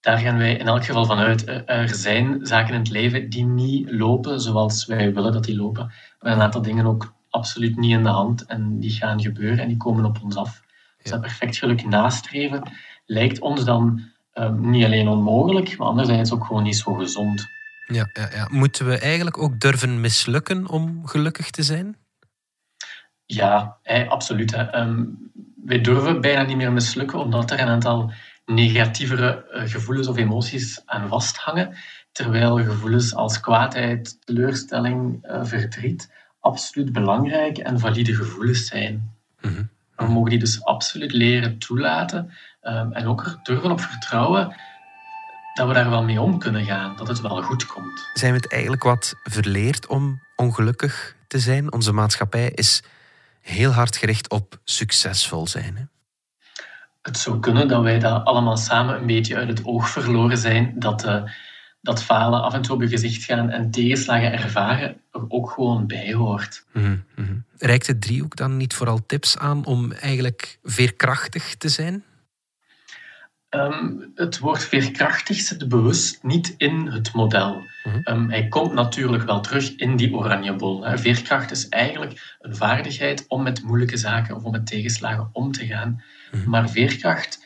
Daar 0.00 0.18
gaan 0.18 0.38
wij 0.38 0.56
in 0.56 0.66
elk 0.66 0.84
geval 0.84 1.04
van 1.04 1.18
uit. 1.18 1.44
Eh, 1.44 1.56
Er 1.66 1.94
zijn 1.94 2.46
zaken 2.46 2.74
in 2.74 2.80
het 2.80 2.90
leven 2.90 3.30
die 3.30 3.44
niet 3.44 3.90
lopen 3.90 4.40
zoals 4.40 4.86
wij 4.86 5.14
willen 5.14 5.32
dat 5.32 5.44
die 5.44 5.56
lopen. 5.56 5.86
We 5.86 5.92
hebben 6.12 6.32
een 6.32 6.44
aantal 6.44 6.62
dingen 6.62 6.86
ook 6.86 7.12
absoluut 7.30 7.76
niet 7.76 7.92
in 7.92 8.02
de 8.02 8.08
hand 8.08 8.46
en 8.46 8.78
die 8.78 8.90
gaan 8.90 9.20
gebeuren 9.20 9.58
en 9.58 9.68
die 9.68 9.76
komen 9.76 10.04
op 10.04 10.18
ons 10.22 10.36
af. 10.36 10.62
Dus 11.02 11.10
dat 11.10 11.20
perfect 11.20 11.56
geluk 11.56 11.84
nastreven 11.84 12.62
lijkt 13.06 13.40
ons 13.40 13.64
dan 13.64 14.02
ehm, 14.32 14.70
niet 14.70 14.84
alleen 14.84 15.08
onmogelijk, 15.08 15.78
maar 15.78 15.88
anderzijds 15.88 16.32
ook 16.32 16.44
gewoon 16.44 16.62
niet 16.62 16.76
zo 16.76 16.94
gezond. 16.94 17.46
Ja, 17.90 18.10
ja, 18.12 18.28
ja. 18.34 18.48
Moeten 18.50 18.86
we 18.86 18.98
eigenlijk 18.98 19.38
ook 19.38 19.60
durven 19.60 20.00
mislukken 20.00 20.68
om 20.68 21.06
gelukkig 21.06 21.50
te 21.50 21.62
zijn? 21.62 21.96
Ja, 23.26 23.78
absoluut. 24.08 24.56
Hè. 24.56 24.62
Ehm, 24.62 25.04
wij 25.64 25.80
durven 25.80 26.20
bijna 26.20 26.42
niet 26.42 26.56
meer 26.56 26.72
mislukken, 26.72 27.18
omdat 27.18 27.50
er 27.50 27.60
een 27.60 27.68
aantal 27.68 28.12
negatievere 28.44 29.48
eh, 29.50 29.62
gevoelens 29.70 30.08
of 30.08 30.16
emoties 30.16 30.82
aan 30.84 31.08
vasthangen. 31.08 31.74
Terwijl 32.12 32.56
gevoelens 32.56 33.14
als 33.14 33.40
kwaadheid, 33.40 34.26
teleurstelling, 34.26 35.26
uh, 35.26 35.44
verdriet 35.44 36.12
absoluut 36.40 36.92
belangrijke 36.92 37.62
en 37.62 37.78
valide 37.78 38.14
gevoelens 38.14 38.66
zijn. 38.66 39.14
Mm 39.40 39.68
We 39.96 40.06
mogen 40.06 40.30
die 40.30 40.38
dus 40.38 40.64
absoluut 40.64 41.12
leren 41.12 41.58
toelaten 41.58 42.32
um, 42.62 42.92
en 42.92 43.06
ook 43.06 43.24
er 43.24 43.38
durven 43.42 43.70
op 43.70 43.80
vertrouwen 43.80 44.54
dat 45.60 45.68
we 45.68 45.74
daar 45.74 45.90
wel 45.90 46.04
mee 46.04 46.20
om 46.20 46.38
kunnen 46.38 46.64
gaan, 46.64 46.96
dat 46.96 47.08
het 47.08 47.20
wel 47.20 47.42
goed 47.42 47.66
komt. 47.66 48.10
Zijn 48.14 48.32
we 48.32 48.38
het 48.38 48.52
eigenlijk 48.52 48.82
wat 48.82 49.14
verleerd 49.22 49.86
om 49.86 50.22
ongelukkig 50.36 51.16
te 51.26 51.38
zijn? 51.38 51.72
Onze 51.72 51.92
maatschappij 51.92 52.50
is 52.50 52.82
heel 53.40 53.70
hard 53.70 53.96
gericht 53.96 54.30
op 54.30 54.60
succesvol 54.64 55.46
zijn. 55.46 55.76
Hè? 55.76 55.82
Het 57.02 57.18
zou 57.18 57.40
kunnen 57.40 57.68
dat 57.68 57.82
wij 57.82 57.98
dat 57.98 58.24
allemaal 58.24 58.56
samen 58.56 58.96
een 58.96 59.06
beetje 59.06 59.36
uit 59.36 59.48
het 59.48 59.64
oog 59.64 59.88
verloren 59.88 60.38
zijn. 60.38 60.72
Dat, 60.76 61.04
uh, 61.04 61.22
dat 61.80 62.02
falen 62.02 62.42
af 62.42 62.54
en 62.54 62.62
toe 62.62 62.74
op 62.74 62.82
je 62.82 62.88
gezicht 62.88 63.24
gaan 63.24 63.50
en 63.50 63.70
tegenslagen 63.70 64.32
ervaren 64.32 65.00
er 65.12 65.24
ook 65.28 65.50
gewoon 65.50 65.86
bij 65.86 66.12
hoort. 66.12 66.64
Mm 66.72 67.04
-hmm. 67.14 67.44
Reikt 67.58 67.86
het 67.86 68.00
driehoek 68.00 68.36
dan 68.36 68.56
niet 68.56 68.74
vooral 68.74 69.06
tips 69.06 69.38
aan 69.38 69.64
om 69.64 69.92
eigenlijk 69.92 70.58
veerkrachtig 70.62 71.54
te 71.54 71.68
zijn? 71.68 72.04
Um, 73.50 74.12
het 74.14 74.38
woord 74.38 74.64
veerkrachtig 74.64 75.36
zit 75.36 75.68
bewust 75.68 76.22
niet 76.22 76.54
in 76.56 76.86
het 76.86 77.12
model. 77.12 77.62
um, 78.04 78.30
hij 78.30 78.48
komt 78.48 78.72
natuurlijk 78.72 79.22
wel 79.22 79.40
terug 79.40 79.76
in 79.76 79.96
die 79.96 80.14
oranje 80.14 80.56
bol. 80.56 80.84
Hè. 80.84 80.98
Veerkracht 80.98 81.50
is 81.50 81.68
eigenlijk 81.68 82.36
een 82.40 82.56
vaardigheid 82.56 83.24
om 83.28 83.42
met 83.42 83.62
moeilijke 83.62 83.96
zaken 83.96 84.36
of 84.36 84.42
om 84.42 84.52
met 84.52 84.66
tegenslagen 84.66 85.28
om 85.32 85.52
te 85.52 85.66
gaan. 85.66 86.02
Mhm. 86.32 86.50
Maar 86.50 86.70
veerkracht 86.70 87.44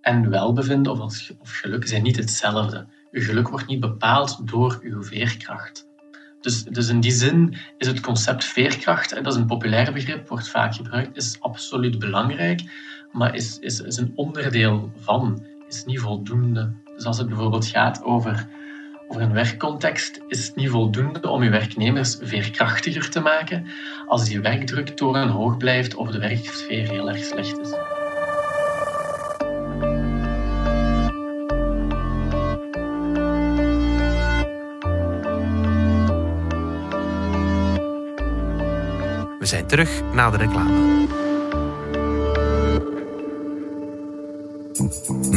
en 0.00 0.30
welbevinden 0.30 0.92
of, 0.92 1.30
of 1.38 1.50
geluk 1.50 1.88
zijn 1.88 2.02
niet 2.02 2.16
hetzelfde. 2.16 2.86
Uw 3.10 3.22
geluk 3.22 3.48
wordt 3.48 3.66
niet 3.66 3.80
bepaald 3.80 4.48
door 4.48 4.78
uw 4.82 5.02
veerkracht. 5.02 5.86
Dus, 6.40 6.64
dus 6.64 6.88
in 6.88 7.00
die 7.00 7.12
zin 7.12 7.56
is 7.78 7.86
het 7.86 8.00
concept 8.00 8.44
veerkracht, 8.44 9.12
en 9.12 9.22
dat 9.22 9.32
is 9.32 9.38
een 9.38 9.46
populair 9.46 9.92
begrip, 9.92 10.28
wordt 10.28 10.48
vaak 10.48 10.74
gebruikt, 10.74 11.16
is 11.16 11.40
absoluut 11.40 11.98
belangrijk 11.98 12.60
maar 13.12 13.34
is, 13.34 13.58
is, 13.58 13.80
is 13.80 13.96
een 13.96 14.12
onderdeel 14.14 14.90
van, 14.98 15.44
is 15.68 15.84
niet 15.84 16.00
voldoende. 16.00 16.72
Dus 16.96 17.04
als 17.04 17.18
het 17.18 17.28
bijvoorbeeld 17.28 17.66
gaat 17.66 18.02
over, 18.04 18.46
over 19.08 19.22
een 19.22 19.32
werkcontext, 19.32 20.20
is 20.28 20.46
het 20.46 20.56
niet 20.56 20.68
voldoende 20.68 21.28
om 21.28 21.42
je 21.42 21.50
werknemers 21.50 22.18
veerkrachtiger 22.20 23.10
te 23.10 23.20
maken 23.20 23.66
als 24.06 24.24
die 24.24 24.40
werkdruk 24.40 24.88
toren 24.88 25.28
hoog 25.28 25.56
blijft 25.56 25.94
of 25.94 26.10
de 26.10 26.18
werksfeer 26.18 26.88
heel 26.88 27.08
erg 27.08 27.24
slecht 27.24 27.58
is. 27.58 27.70
We 39.38 39.46
zijn 39.46 39.66
terug 39.66 40.02
na 40.12 40.30
de 40.30 40.36
reclame. 40.36 41.27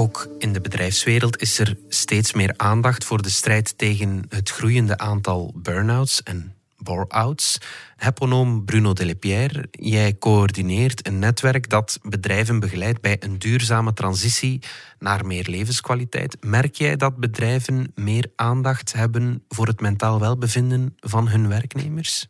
Ook 0.00 0.28
in 0.38 0.52
de 0.52 0.60
bedrijfswereld 0.60 1.40
is 1.40 1.58
er 1.58 1.76
steeds 1.88 2.32
meer 2.32 2.54
aandacht 2.56 3.04
voor 3.04 3.22
de 3.22 3.30
strijd 3.30 3.78
tegen 3.78 4.24
het 4.28 4.50
groeiende 4.50 4.98
aantal 4.98 5.52
burn-outs 5.56 6.22
en 6.22 6.54
bore-outs. 6.76 7.58
Heponoom 7.96 8.64
Bruno 8.64 8.92
Delepierre, 8.92 9.68
jij 9.70 10.18
coördineert 10.18 11.06
een 11.06 11.18
netwerk 11.18 11.68
dat 11.68 11.98
bedrijven 12.02 12.60
begeleidt 12.60 13.00
bij 13.00 13.16
een 13.20 13.38
duurzame 13.38 13.92
transitie 13.92 14.62
naar 14.98 15.26
meer 15.26 15.46
levenskwaliteit. 15.48 16.44
Merk 16.44 16.74
jij 16.74 16.96
dat 16.96 17.16
bedrijven 17.16 17.92
meer 17.94 18.32
aandacht 18.36 18.92
hebben 18.92 19.44
voor 19.48 19.66
het 19.66 19.80
mentaal 19.80 20.20
welbevinden 20.20 20.94
van 20.96 21.28
hun 21.28 21.48
werknemers? 21.48 22.26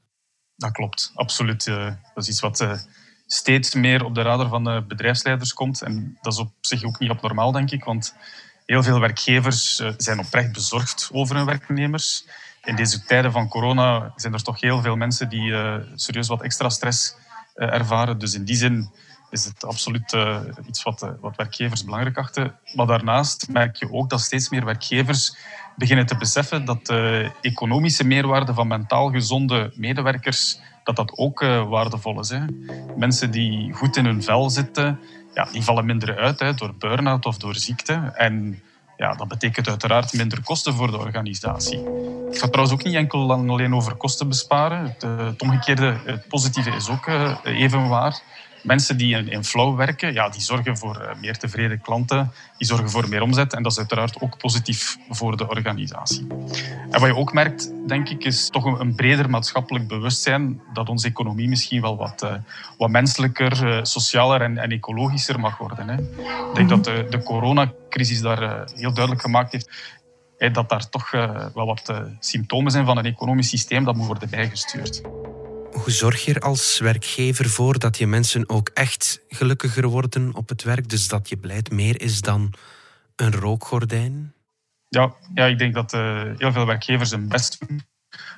Dat 0.57 0.73
klopt, 0.73 1.11
absoluut. 1.15 1.67
Eh, 1.67 1.87
dat 2.15 2.25
is 2.25 2.29
iets 2.29 2.41
wat 2.41 2.61
eh, 2.61 2.79
steeds 3.33 3.75
meer 3.75 4.05
op 4.05 4.15
de 4.15 4.23
radar 4.23 4.49
van 4.49 4.65
de 4.65 4.85
bedrijfsleiders 4.89 5.53
komt. 5.53 5.83
En 5.83 6.19
dat 6.21 6.33
is 6.33 6.39
op 6.39 6.53
zich 6.61 6.85
ook 6.85 6.99
niet 6.99 7.11
abnormaal, 7.11 7.53
denk 7.53 7.71
ik, 7.71 7.85
want 7.85 8.15
heel 8.67 8.83
veel 8.83 9.01
werkgevers 9.01 9.81
eh, 9.81 9.93
zijn 9.97 10.19
oprecht 10.19 10.53
bezorgd 10.53 11.11
over 11.13 11.37
hun 11.37 11.47
werknemers. 11.47 12.27
In 12.65 12.77
deze 12.77 13.05
tijden 13.05 13.33
van 13.33 13.49
corona 13.49 14.13
zijn 14.17 14.33
er 14.33 14.43
toch 14.43 14.61
heel 14.61 14.81
veel 14.81 14.97
mensen 14.97 15.29
die 15.29 15.51
uh, 15.51 15.75
serieus 15.95 16.29
wat 16.29 16.43
extra 16.43 16.69
stress 16.69 17.15
uh, 17.57 17.75
ervaren. 17.75 18.19
Dus 18.19 18.35
in 18.35 18.45
die 18.45 18.57
zin 18.57 18.91
is 19.31 19.45
het 19.45 19.65
absoluut 19.65 20.17
iets 20.67 20.83
wat, 20.83 21.11
wat 21.21 21.37
werkgevers 21.37 21.85
belangrijk 21.85 22.17
achten. 22.17 22.55
Maar 22.75 22.87
daarnaast 22.87 23.49
merk 23.49 23.77
je 23.77 23.93
ook 23.93 24.11
dat 24.11 24.21
steeds 24.21 24.49
meer 24.49 24.65
werkgevers 24.65 25.37
beginnen 25.77 26.07
te 26.07 26.17
beseffen 26.17 26.65
dat 26.65 26.87
de 26.87 27.31
economische 27.41 28.05
meerwaarde 28.05 28.55
van 28.55 28.69
mentaal 28.69 29.11
gezonde 29.11 29.73
medewerkers 29.75 30.61
dat 30.85 30.97
dat 30.97 31.13
ook 31.17 31.43
uh, 31.43 31.69
waardevol 31.69 32.21
is. 32.21 32.29
Hè. 32.29 32.41
Mensen 32.97 33.31
die 33.31 33.73
goed 33.73 33.97
in 33.97 34.05
hun 34.05 34.23
vel 34.23 34.51
zitten, 34.51 35.01
ja, 35.35 35.45
die 35.53 35.63
vallen 35.63 35.87
minder 35.87 36.19
uit 36.19 36.41
hè, 36.41 36.55
door 36.55 36.75
burn-out 36.75 37.27
of 37.27 37.37
door 37.39 37.55
ziekte. 37.55 38.13
En 38.15 38.63
ja, 38.97 39.15
dat 39.15 39.29
betekent 39.29 39.69
uiteraard 39.69 40.13
minder 40.13 40.43
kosten 40.43 40.75
voor 40.75 40.91
de 40.91 40.99
organisatie. 40.99 41.79
Het 42.29 42.39
gaat 42.39 42.53
trouwens 42.53 42.73
ook 42.73 42.85
niet 42.85 42.95
enkel 42.95 43.33
alleen 43.33 43.75
over 43.75 43.95
kosten 43.95 44.29
besparen. 44.29 44.83
Het, 44.83 45.03
eh, 45.03 45.27
het 45.27 45.43
omgekeerde, 45.43 45.97
het 46.05 46.29
positieve 46.29 46.71
is 46.71 46.89
ook 46.89 47.07
uh, 47.07 47.37
even 47.45 47.89
waar 47.89 48.21
mensen 48.63 48.97
die 48.97 49.17
in, 49.17 49.45
flow 49.45 49.77
werken, 49.77 50.13
ja, 50.13 50.29
die 50.29 50.41
zorgen 50.41 50.77
voor 50.77 50.97
eh, 50.97 51.21
meer 51.21 51.39
tevreden 51.39 51.81
klanten, 51.81 52.33
die 52.57 52.67
zorgen 52.67 52.91
voor 52.91 53.09
meer 53.09 53.23
omzet 53.23 53.55
en 53.55 53.63
dat 53.63 53.73
is 53.73 53.79
uiteraard 53.79 54.21
ook 54.21 54.39
positief 54.39 54.97
voor 55.09 55.37
de 55.37 55.49
organisatie. 55.49 56.27
En 56.91 57.01
wat 57.01 57.09
je 57.09 57.17
ook 57.17 57.33
merkt, 57.33 57.73
denk 57.87 58.09
ik, 58.09 58.25
is 58.25 58.49
toch 58.49 58.79
een, 58.79 58.95
breder 58.95 59.31
maatschappelijk 59.31 59.89
bewustzijn 59.89 60.61
dat 60.73 60.89
onze 60.89 61.07
economie 61.07 61.49
misschien 61.49 61.81
wel 61.81 61.97
wat, 61.97 62.23
uh, 62.23 62.33
wat 62.79 62.91
menselijker, 62.91 63.67
uh, 63.67 63.79
socialer 63.83 64.41
en, 64.41 64.59
en, 64.59 64.71
ecologischer 64.71 65.41
mag 65.41 65.59
worden. 65.59 65.89
Hè. 65.89 65.97
Ik 66.49 66.55
denk 66.55 66.69
dat 66.69 66.85
de, 66.85 67.07
de 67.11 67.23
coronacrisis 67.23 68.21
daar 68.21 68.69
heel 68.75 68.93
duidelijk 68.93 69.21
gemaakt 69.21 69.53
heeft 69.53 69.99
dat 70.53 70.69
daar 70.69 70.89
toch 70.89 71.11
wel 71.55 71.67
wat 71.67 71.93
symptomen 72.19 72.73
zijn 72.73 72.85
van 72.85 72.99
een 72.99 73.05
economisch 73.05 73.49
systeem 73.49 73.85
dat 73.85 73.97
moet 73.97 74.07
worden 74.07 74.31
bijgestuurd. 74.31 75.03
Hoe 75.81 75.91
zorg 75.91 76.25
je 76.25 76.35
er 76.35 76.41
als 76.41 76.79
werkgever 76.79 77.49
voor 77.49 77.79
dat 77.79 77.99
je 77.99 78.07
mensen 78.07 78.49
ook 78.49 78.69
echt 78.75 79.21
gelukkiger 79.29 79.87
worden 79.87 80.35
op 80.35 80.49
het 80.49 80.63
werk? 80.63 80.89
Dus 80.89 81.09
dat 81.09 81.29
je 81.29 81.39
beleid 81.39 81.71
meer 81.71 82.01
is 82.01 82.21
dan 82.21 82.53
een 83.17 83.33
rookgordijn? 83.33 84.35
Ja, 84.89 85.15
ja 85.35 85.47
ik 85.47 85.59
denk 85.59 85.75
dat 85.75 85.93
uh, 85.93 86.23
heel 86.37 86.53
veel 86.53 86.67
werkgevers 86.67 87.11
hun 87.11 87.29
best 87.29 87.59
doen. 87.67 87.83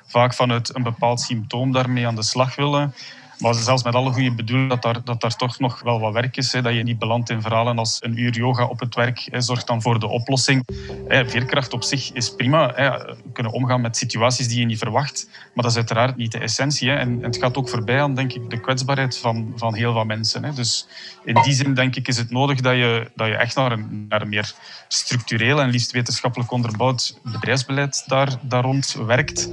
Vaak 0.07 0.33
vanuit 0.33 0.75
een 0.75 0.83
bepaald 0.83 1.19
symptoom 1.19 1.71
daarmee 1.71 2.07
aan 2.07 2.15
de 2.15 2.23
slag 2.23 2.55
willen. 2.55 2.93
Maar 3.39 3.53
zelfs 3.53 3.83
met 3.83 3.95
alle 3.95 4.11
goede 4.11 4.33
bedoelingen, 4.33 4.69
dat 4.69 4.81
daar, 4.81 5.03
dat 5.03 5.21
daar 5.21 5.35
toch 5.35 5.59
nog 5.59 5.81
wel 5.81 5.99
wat 5.99 6.13
werk 6.13 6.37
is. 6.37 6.51
Hè, 6.51 6.61
dat 6.61 6.73
je 6.73 6.83
niet 6.83 6.99
belandt 6.99 7.29
in 7.29 7.41
verhalen 7.41 7.77
als 7.77 7.97
een 7.99 8.19
uur 8.19 8.33
yoga 8.33 8.65
op 8.65 8.79
het 8.79 8.95
werk 8.95 9.27
hè, 9.31 9.41
zorgt 9.41 9.67
dan 9.67 9.81
voor 9.81 9.99
de 9.99 10.07
oplossing. 10.07 10.67
Hè, 11.07 11.29
veerkracht 11.29 11.73
op 11.73 11.83
zich 11.83 12.11
is 12.11 12.35
prima. 12.35 12.71
Hè, 12.75 13.13
kunnen 13.33 13.51
omgaan 13.51 13.81
met 13.81 13.97
situaties 13.97 14.47
die 14.47 14.59
je 14.59 14.65
niet 14.65 14.77
verwacht. 14.77 15.29
Maar 15.29 15.63
dat 15.63 15.71
is 15.71 15.77
uiteraard 15.77 16.15
niet 16.15 16.31
de 16.31 16.39
essentie. 16.39 16.89
Hè. 16.89 16.95
En, 16.95 17.23
het 17.23 17.37
gaat 17.37 17.57
ook 17.57 17.69
voorbij 17.69 18.01
aan 18.01 18.15
denk 18.15 18.33
ik, 18.33 18.49
de 18.49 18.59
kwetsbaarheid 18.59 19.17
van, 19.17 19.53
van 19.55 19.75
heel 19.75 19.93
wat 19.93 20.05
mensen. 20.05 20.43
Hè. 20.43 20.53
Dus 20.53 20.87
in 21.23 21.41
die 21.41 21.53
zin 21.53 21.73
denk 21.73 21.95
ik 21.95 22.07
is 22.07 22.17
het 22.17 22.29
nodig 22.29 22.61
dat 22.61 22.75
je, 22.75 23.11
dat 23.15 23.27
je 23.27 23.35
echt 23.35 23.55
naar 23.55 23.71
een, 23.71 24.05
naar 24.09 24.27
meer 24.27 24.53
structureel 24.87 25.61
en 25.61 25.69
liefst 25.69 25.91
wetenschappelijk 25.91 26.51
onderbouwd 26.51 27.19
bedrijfsbeleid 27.23 28.03
daar, 28.07 28.29
daar 28.41 28.63
rond 28.63 28.97
werkt. 29.05 29.49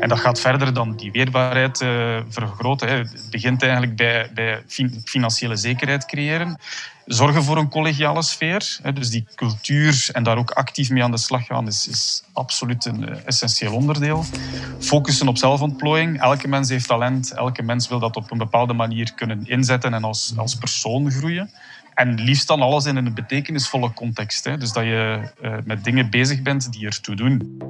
En 0.00 0.08
dat 0.08 0.18
gaat 0.18 0.40
verder 0.40 0.74
dan 0.74 0.96
die 0.96 1.12
weerbaarheid 1.12 1.80
uh, 1.80 2.20
vergroten. 2.28 2.88
Hè. 2.88 2.96
Het 2.96 3.26
begint 3.30 3.62
eigenlijk 3.62 3.96
bij, 3.96 4.30
bij 4.34 4.62
financiële 5.04 5.56
zekerheid 5.56 6.06
creëren. 6.06 6.58
Zorgen 7.06 7.42
voor 7.44 7.56
een 7.56 7.68
collegiale 7.68 8.22
sfeer. 8.22 8.78
Hè. 8.82 8.92
Dus 8.92 9.10
die 9.10 9.26
cultuur 9.34 10.08
en 10.12 10.22
daar 10.22 10.36
ook 10.36 10.50
actief 10.50 10.90
mee 10.90 11.02
aan 11.02 11.10
de 11.10 11.18
slag 11.18 11.46
gaan 11.46 11.66
is, 11.66 12.22
absoluut 12.32 12.84
een 12.84 13.02
uh, 13.02 13.16
essentieel 13.24 13.74
onderdeel. 13.74 14.24
Focussen 14.78 15.28
op 15.28 15.38
zelfontplooiing. 15.38 16.20
Elke 16.20 16.48
mens 16.48 16.68
heeft 16.68 16.86
talent. 16.86 17.32
Elke 17.32 17.62
mens 17.62 17.88
wil 17.88 17.98
dat 17.98 18.16
op 18.16 18.30
een 18.30 18.38
bepaalde 18.38 18.72
manier 18.72 19.14
kunnen 19.14 19.46
inzetten 19.46 19.94
en 19.94 20.04
als, 20.04 20.32
als 20.36 20.54
persoon 20.54 21.10
groeien. 21.10 21.50
En 21.94 22.14
liefst 22.14 22.46
dan 22.46 22.60
alles 22.60 22.84
in 22.84 22.96
een 22.96 23.14
betekenisvolle 23.14 23.92
context. 23.92 24.44
Hè. 24.44 24.58
Dus 24.58 24.72
dat 24.72 24.84
je 24.84 25.20
uh, 25.42 25.54
met 25.64 25.84
dingen 25.84 26.10
bezig 26.10 26.42
bent 26.42 26.72
die 26.72 26.86
ertoe 26.86 27.14
doen. 27.14 27.62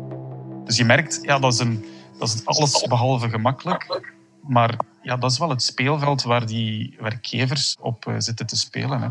Dus 0.65 0.77
je 0.77 0.85
merkt, 0.85 1.19
ja, 1.23 1.39
dat 1.39 1.53
is, 1.53 1.59
een, 1.59 1.85
dat 2.21 2.29
is 2.29 2.47
alles 2.47 2.87
behalve 2.89 3.29
gemakkelijk. 3.29 4.13
Maar 4.43 4.77
ja, 5.03 5.17
dat 5.17 5.31
is 5.31 5.39
wel 5.39 5.51
het 5.51 5.63
speelveld 5.63 6.23
waar 6.23 6.47
die 6.47 6.97
werkgevers 7.01 7.77
op 7.81 8.07
uh, 8.07 8.15
zitten 8.19 8.47
te 8.47 8.57
spelen. 8.57 9.01
Hè. 9.01 9.09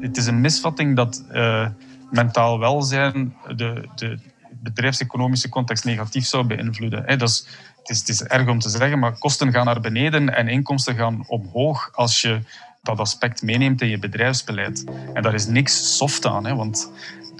Het 0.00 0.16
is 0.16 0.26
een 0.26 0.40
misvatting 0.40 0.96
dat 0.96 1.24
uh, 1.32 1.68
mentaal 2.10 2.58
welzijn 2.58 3.36
de, 3.56 3.88
de 3.94 4.18
bedrijfseconomische 4.62 5.48
context 5.48 5.84
negatief 5.84 6.26
zou 6.26 6.44
beïnvloeden. 6.44 7.02
Hè. 7.06 7.16
Dat 7.16 7.28
is, 7.28 7.46
het, 7.76 7.88
is, 7.88 8.02
is 8.04 8.22
erg 8.22 8.48
om 8.48 8.58
te 8.58 8.68
zeggen, 8.68 8.98
maar 8.98 9.18
kosten 9.18 9.52
gaan 9.52 9.64
naar 9.64 9.80
beneden 9.80 10.34
en 10.34 10.48
inkomsten 10.48 10.94
gaan 10.94 11.24
omhoog 11.26 11.90
als 11.92 12.20
je 12.20 12.40
dat 12.82 12.98
aspect 12.98 13.42
meeneemt 13.42 13.80
in 13.80 13.88
je 13.88 13.98
bedrijfsbeleid. 13.98 14.84
En 15.12 15.22
daar 15.22 15.34
is 15.34 15.46
niks 15.46 15.96
soft 15.96 16.26
aan, 16.26 16.46
hè, 16.46 16.54
want 16.54 16.90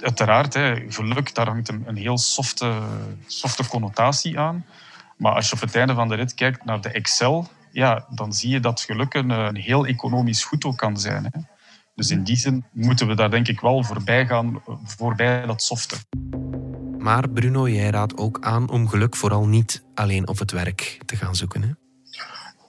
uiteraard, 0.03 0.53
hè, 0.53 0.85
geluk, 0.89 1.35
daar 1.35 1.47
hangt 1.47 1.69
een, 1.69 1.97
heel 1.97 2.17
softe, 2.17 2.79
softe 3.27 3.67
connotatie 3.67 4.39
aan. 4.39 4.65
Maar 5.17 5.33
als 5.33 5.49
je 5.49 5.55
op 5.55 5.61
het 5.61 5.75
einde 5.75 5.93
van 5.93 6.07
de 6.07 6.15
rit 6.15 6.33
kijkt 6.33 6.65
naar 6.65 6.81
de 6.81 6.89
Excel, 6.89 7.47
ja, 7.71 8.05
dan 8.09 8.33
zie 8.33 8.49
je 8.49 8.59
dat 8.59 8.81
geluk 8.81 9.13
een, 9.13 9.55
heel 9.55 9.85
economisch 9.85 10.43
goed 10.43 10.65
ook 10.65 10.77
kan 10.77 10.97
zijn. 10.97 11.23
Hè. 11.23 11.39
Dus 11.95 12.09
in 12.09 12.23
die 12.23 12.35
zin 12.35 12.65
moeten 12.71 13.07
we 13.07 13.15
daar 13.15 13.29
denk 13.29 13.47
ik 13.47 13.59
wel 13.59 13.83
voorbij 13.83 14.25
gaan, 14.25 14.61
voorbij 14.83 15.45
dat 15.45 15.63
softe. 15.63 15.95
Maar 16.97 17.29
Bruno, 17.29 17.69
jij 17.69 17.89
raadt 17.89 18.17
ook 18.17 18.37
aan 18.41 18.69
om 18.69 18.87
geluk 18.87 19.15
vooral 19.15 19.47
niet 19.47 19.83
alleen 19.93 20.27
op 20.27 20.39
het 20.39 20.51
werk 20.51 21.01
te 21.05 21.15
gaan 21.15 21.35
zoeken. 21.35 21.78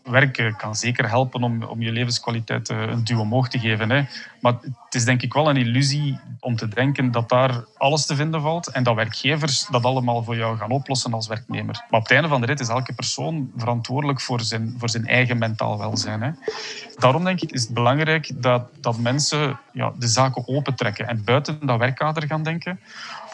Werken 0.04 0.56
kan 0.56 0.74
zeker 0.74 1.08
helpen 1.08 1.42
om, 1.42 1.62
om 1.62 1.82
je 1.82 1.92
levenskwaliteit 1.92 2.68
eh, 2.68 2.80
een 2.80 3.04
duw 3.04 3.20
omhoog 3.20 3.48
te 3.48 3.58
geven. 3.58 3.90
Hè. 3.90 4.04
Maar 4.40 4.52
het 4.62 4.94
is 4.94 5.04
denk 5.04 5.22
ik 5.22 5.32
wel 5.32 5.48
een 5.48 5.56
illusie 5.56 6.18
om 6.40 6.56
te 6.56 6.68
denken 6.68 7.10
dat 7.10 7.28
daar 7.28 7.64
alles 7.76 8.06
te 8.06 8.16
vinden 8.16 8.40
valt 8.40 8.68
en 8.68 8.82
dat 8.82 8.94
werkgevers 8.94 9.66
dat 9.70 9.84
allemaal 9.84 10.22
voor 10.22 10.36
jou 10.36 10.56
gaan 10.56 10.70
oplossen 10.70 11.14
als 11.14 11.26
werknemer. 11.26 11.84
Maar 11.90 12.00
op 12.00 12.06
het 12.06 12.12
einde 12.12 12.28
van 12.28 12.40
de 12.40 12.46
rit 12.46 12.60
is 12.60 12.68
elke 12.68 12.92
persoon 12.92 13.50
verantwoordelijk 13.56 14.20
voor 14.20 14.40
zijn, 14.40 14.74
voor 14.78 14.90
zijn 14.90 15.06
eigen 15.06 15.38
mentaal 15.38 15.78
welzijn. 15.78 16.22
Hè. 16.22 16.30
Daarom 16.96 17.24
denk 17.24 17.40
ik 17.40 17.52
is 17.52 17.62
het 17.62 17.74
belangrijk 17.74 18.42
dat, 18.42 18.62
dat 18.80 18.98
mensen 18.98 19.58
ja, 19.72 19.92
de 19.98 20.08
zaken 20.08 20.48
opentrekken 20.48 21.08
en 21.08 21.24
buiten 21.24 21.66
dat 21.66 21.78
werkkader 21.78 22.26
gaan 22.26 22.42
denken 22.42 22.80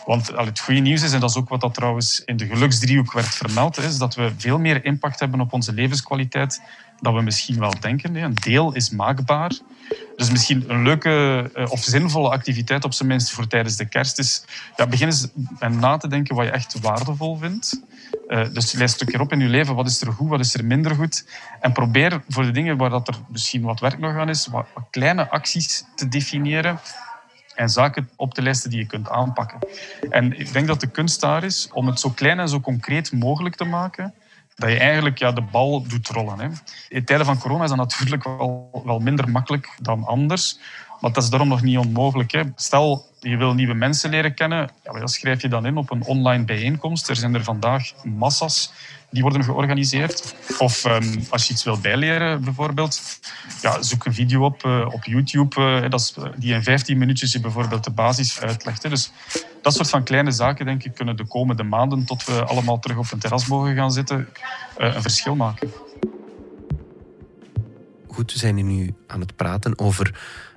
want 0.06 0.26
het 0.26 0.60
goede 0.60 0.80
nieuws 0.80 1.02
is, 1.02 1.12
en 1.12 1.20
dat 1.20 1.30
is 1.30 1.36
ook 1.36 1.48
wat 1.48 1.60
dat 1.60 1.74
trouwens 1.74 2.22
in 2.24 2.36
de 2.36 2.46
geluksdriehoek 2.46 3.12
werd 3.12 3.34
vermeld, 3.34 3.78
is 3.78 3.98
dat 3.98 4.14
we 4.14 4.32
veel 4.36 4.58
meer 4.58 4.84
impact 4.84 5.20
hebben 5.20 5.40
op 5.40 5.52
onze 5.52 5.72
levenskwaliteit 5.72 6.60
dan 7.00 7.14
we 7.14 7.22
misschien 7.22 7.58
wel 7.58 7.74
denken. 7.80 8.16
Een 8.16 8.34
deel 8.34 8.74
is 8.74 8.90
maakbaar. 8.90 9.52
Dus 10.16 10.30
misschien 10.30 10.64
een 10.70 10.82
leuke 10.82 11.50
eh, 11.54 11.70
of 11.70 11.82
zinvolle 11.82 12.30
activiteit 12.30 12.84
op 12.84 12.92
zijn 12.92 13.08
minst 13.08 13.30
voor 13.30 13.46
tijdens 13.46 13.76
de 13.76 13.88
kerst 13.88 14.18
is 14.18 14.44
ja, 14.76 14.86
begin 14.86 15.06
eens 15.06 15.28
na 15.70 15.96
te 15.96 16.08
denken 16.08 16.34
wat 16.34 16.44
je 16.44 16.50
echt 16.50 16.80
waardevol 16.80 17.36
vindt. 17.36 17.80
Uh, 18.28 18.46
dus 18.52 18.72
lijst 18.72 19.00
een 19.00 19.06
keer 19.06 19.20
op 19.20 19.32
in 19.32 19.40
je 19.40 19.48
leven. 19.48 19.74
Wat 19.74 19.86
is 19.86 20.00
er 20.00 20.12
goed, 20.12 20.28
wat 20.28 20.40
is 20.40 20.54
er 20.54 20.64
minder 20.64 20.94
goed? 20.94 21.26
En 21.60 21.72
probeer 21.72 22.22
voor 22.28 22.44
de 22.44 22.50
dingen 22.50 22.76
waar 22.76 22.90
dat 22.90 23.08
er 23.08 23.14
misschien 23.28 23.62
wat 23.62 23.80
werk 23.80 23.98
nog 23.98 24.16
aan 24.16 24.28
is, 24.28 24.46
wat 24.46 24.66
kleine 24.90 25.30
acties 25.30 25.84
te 25.94 26.08
definiëren 26.08 26.80
en 27.56 27.68
zaken 27.68 28.08
op 28.16 28.34
te 28.34 28.42
lijsten 28.42 28.70
die 28.70 28.78
je 28.78 28.86
kunt 28.86 29.08
aanpakken. 29.08 29.58
En 30.10 30.38
ik 30.38 30.52
denk 30.52 30.66
dat 30.66 30.80
de 30.80 30.90
kunst 30.90 31.20
daar 31.20 31.44
is 31.44 31.68
om 31.72 31.86
het 31.86 32.00
zo 32.00 32.10
klein 32.10 32.38
en 32.38 32.48
zo 32.48 32.60
concreet 32.60 33.12
mogelijk 33.12 33.54
te 33.54 33.64
maken 33.64 34.14
dat 34.56 34.70
je 34.70 34.78
eigenlijk 34.78 35.18
ja, 35.18 35.32
de 35.32 35.42
bal 35.42 35.86
doet 35.88 36.08
rollen. 36.08 36.40
Hè. 36.40 36.48
In 36.88 37.04
tijden 37.04 37.26
van 37.26 37.38
corona 37.38 37.62
is 37.62 37.68
dat 37.68 37.78
natuurlijk 37.78 38.24
wel, 38.24 38.82
wel 38.84 38.98
minder 38.98 39.28
makkelijk 39.28 39.76
dan 39.80 40.04
anders. 40.04 40.58
Maar 41.00 41.12
dat 41.12 41.22
is 41.22 41.30
daarom 41.30 41.48
nog 41.48 41.62
niet 41.62 41.78
onmogelijk. 41.78 42.32
Hè. 42.32 42.42
Stel, 42.54 43.06
je 43.20 43.36
wil 43.36 43.54
nieuwe 43.54 43.74
mensen 43.74 44.10
leren 44.10 44.34
kennen. 44.34 44.70
Ja, 44.84 44.92
wat 44.92 45.10
schrijf 45.10 45.42
je 45.42 45.48
dan 45.48 45.66
in 45.66 45.76
op 45.76 45.90
een 45.90 46.04
online 46.04 46.44
bijeenkomst? 46.44 47.08
Er 47.08 47.16
zijn 47.16 47.34
er 47.34 47.44
vandaag 47.44 47.92
massas 48.04 48.72
die 49.10 49.22
worden 49.22 49.44
georganiseerd. 49.44 50.34
Of 50.58 50.84
um, 50.84 51.26
als 51.30 51.46
je 51.46 51.52
iets 51.52 51.64
wil 51.64 51.78
bijleren, 51.78 52.44
bijvoorbeeld, 52.44 53.20
ja, 53.62 53.82
zoek 53.82 54.04
een 54.04 54.14
video 54.14 54.44
op 54.44 54.64
uh, 54.64 54.88
op 54.92 55.04
YouTube 55.04 55.60
uh, 55.60 55.90
dat 55.90 56.00
is, 56.00 56.14
uh, 56.18 56.24
die 56.36 56.54
in 56.54 56.62
15 56.62 56.98
minuutjes 56.98 57.32
je 57.32 57.40
bijvoorbeeld 57.40 57.84
de 57.84 57.90
basis 57.90 58.40
uitlegt. 58.40 58.82
Hè. 58.82 58.88
Dus 58.88 59.12
dat 59.62 59.74
soort 59.74 59.88
van 59.88 60.04
kleine 60.04 60.30
zaken, 60.30 60.66
denk 60.66 60.84
ik, 60.84 60.94
kunnen 60.94 61.16
de 61.16 61.26
komende 61.26 61.62
maanden, 61.62 62.04
tot 62.04 62.24
we 62.24 62.44
allemaal 62.44 62.78
terug 62.78 62.96
op 62.96 63.12
een 63.12 63.18
terras 63.18 63.46
mogen 63.46 63.74
gaan 63.74 63.92
zitten, 63.92 64.28
een 64.76 65.02
verschil 65.02 65.34
maken. 65.34 65.72
Goed, 68.06 68.32
we 68.32 68.38
zijn 68.38 68.56
hier 68.56 68.64
nu 68.64 68.94
aan 69.06 69.20
het 69.20 69.36
praten 69.36 69.78
over 69.78 70.14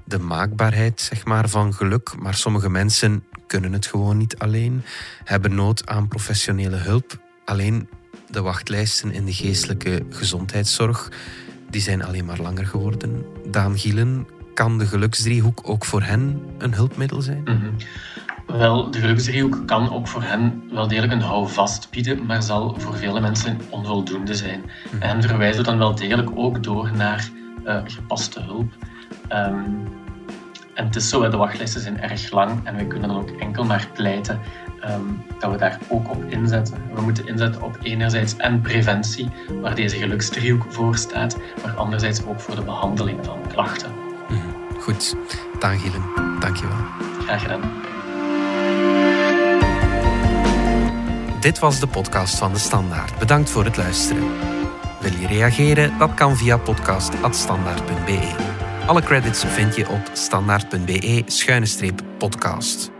de 0.09 0.19
maakbaarheid 0.19 1.01
zeg 1.01 1.25
maar, 1.25 1.49
van 1.49 1.73
geluk. 1.73 2.15
Maar 2.19 2.33
sommige 2.33 2.69
mensen 2.69 3.23
kunnen 3.47 3.73
het 3.73 3.85
gewoon 3.85 4.17
niet 4.17 4.37
alleen, 4.37 4.83
hebben 5.23 5.55
nood 5.55 5.87
aan 5.87 6.07
professionele 6.07 6.75
hulp. 6.75 7.19
Alleen 7.45 7.89
de 8.29 8.41
wachtlijsten 8.41 9.11
in 9.11 9.25
de 9.25 9.33
geestelijke 9.33 10.05
gezondheidszorg 10.09 11.11
die 11.69 11.81
zijn 11.81 12.03
alleen 12.03 12.25
maar 12.25 12.41
langer 12.41 12.65
geworden. 12.65 13.25
Daan 13.51 13.77
Gielen, 13.77 14.27
kan 14.53 14.77
de 14.77 14.85
geluksdriehoek 14.85 15.61
ook 15.63 15.85
voor 15.85 16.01
hen 16.01 16.41
een 16.57 16.73
hulpmiddel 16.73 17.21
zijn? 17.21 17.41
Mm 17.45 17.75
Wel, 18.47 18.91
de 18.91 18.99
geluksdriehoek 18.99 19.67
kan 19.67 19.91
ook 19.91 20.07
voor 20.07 20.23
hen 20.23 20.63
wel 20.71 20.87
degelijk 20.87 21.13
een 21.13 21.21
houvast 21.21 21.89
bieden, 21.91 22.25
maar 22.25 22.43
zal 22.43 22.75
voor 22.79 22.95
vele 22.95 23.19
mensen 23.19 23.57
onvoldoende 23.69 24.35
zijn. 24.35 24.61
Mm 24.91 25.01
En 25.01 25.21
verwijzen 25.21 25.63
dan 25.63 25.77
wel 25.77 25.95
degelijk 25.95 26.29
ook 26.35 26.63
door 26.63 26.91
naar 26.95 27.29
uh, 27.65 27.81
gepaste 27.85 28.41
hulp. 28.41 28.73
Um, 29.29 29.87
en 30.73 30.85
het 30.85 30.95
is 30.95 31.09
zo, 31.09 31.29
de 31.29 31.37
wachtlijsten 31.37 31.81
zijn 31.81 32.01
erg 32.01 32.31
lang 32.31 32.59
en 32.63 32.75
we 32.75 32.87
kunnen 32.87 33.09
dan 33.09 33.17
ook 33.17 33.29
enkel 33.29 33.63
maar 33.63 33.87
pleiten 33.93 34.39
um, 34.89 35.23
dat 35.39 35.51
we 35.51 35.57
daar 35.57 35.79
ook 35.87 36.09
op 36.09 36.23
inzetten. 36.23 36.77
We 36.93 37.01
moeten 37.01 37.27
inzetten 37.27 37.61
op 37.61 37.77
enerzijds 37.81 38.37
en 38.37 38.61
preventie, 38.61 39.29
waar 39.61 39.75
deze 39.75 39.97
geluksdriehoek 39.97 40.65
voor 40.69 40.95
staat, 40.95 41.37
maar 41.63 41.75
anderzijds 41.75 42.25
ook 42.25 42.39
voor 42.39 42.55
de 42.55 42.61
behandeling 42.61 43.25
van 43.25 43.39
klachten. 43.47 43.91
Mhm. 44.29 44.79
Goed, 44.79 45.15
Daan 45.59 45.79
Gielen, 45.79 46.03
dankjewel. 46.39 46.77
Graag 47.19 47.41
gedaan. 47.41 47.61
Dit 51.39 51.59
was 51.59 51.79
de 51.79 51.87
podcast 51.87 52.37
van 52.37 52.53
De 52.53 52.59
Standaard. 52.59 53.19
Bedankt 53.19 53.49
voor 53.49 53.65
het 53.65 53.77
luisteren. 53.77 54.23
Wil 54.99 55.11
je 55.19 55.27
reageren? 55.27 55.97
Dat 55.97 56.13
kan 56.13 56.37
via 56.37 56.57
podcast.standaard.be. 56.57 58.48
Alle 58.89 59.01
credits 59.01 59.45
vind 59.45 59.75
je 59.75 59.89
op 59.89 60.09
standaard.be-podcast. 60.13 62.91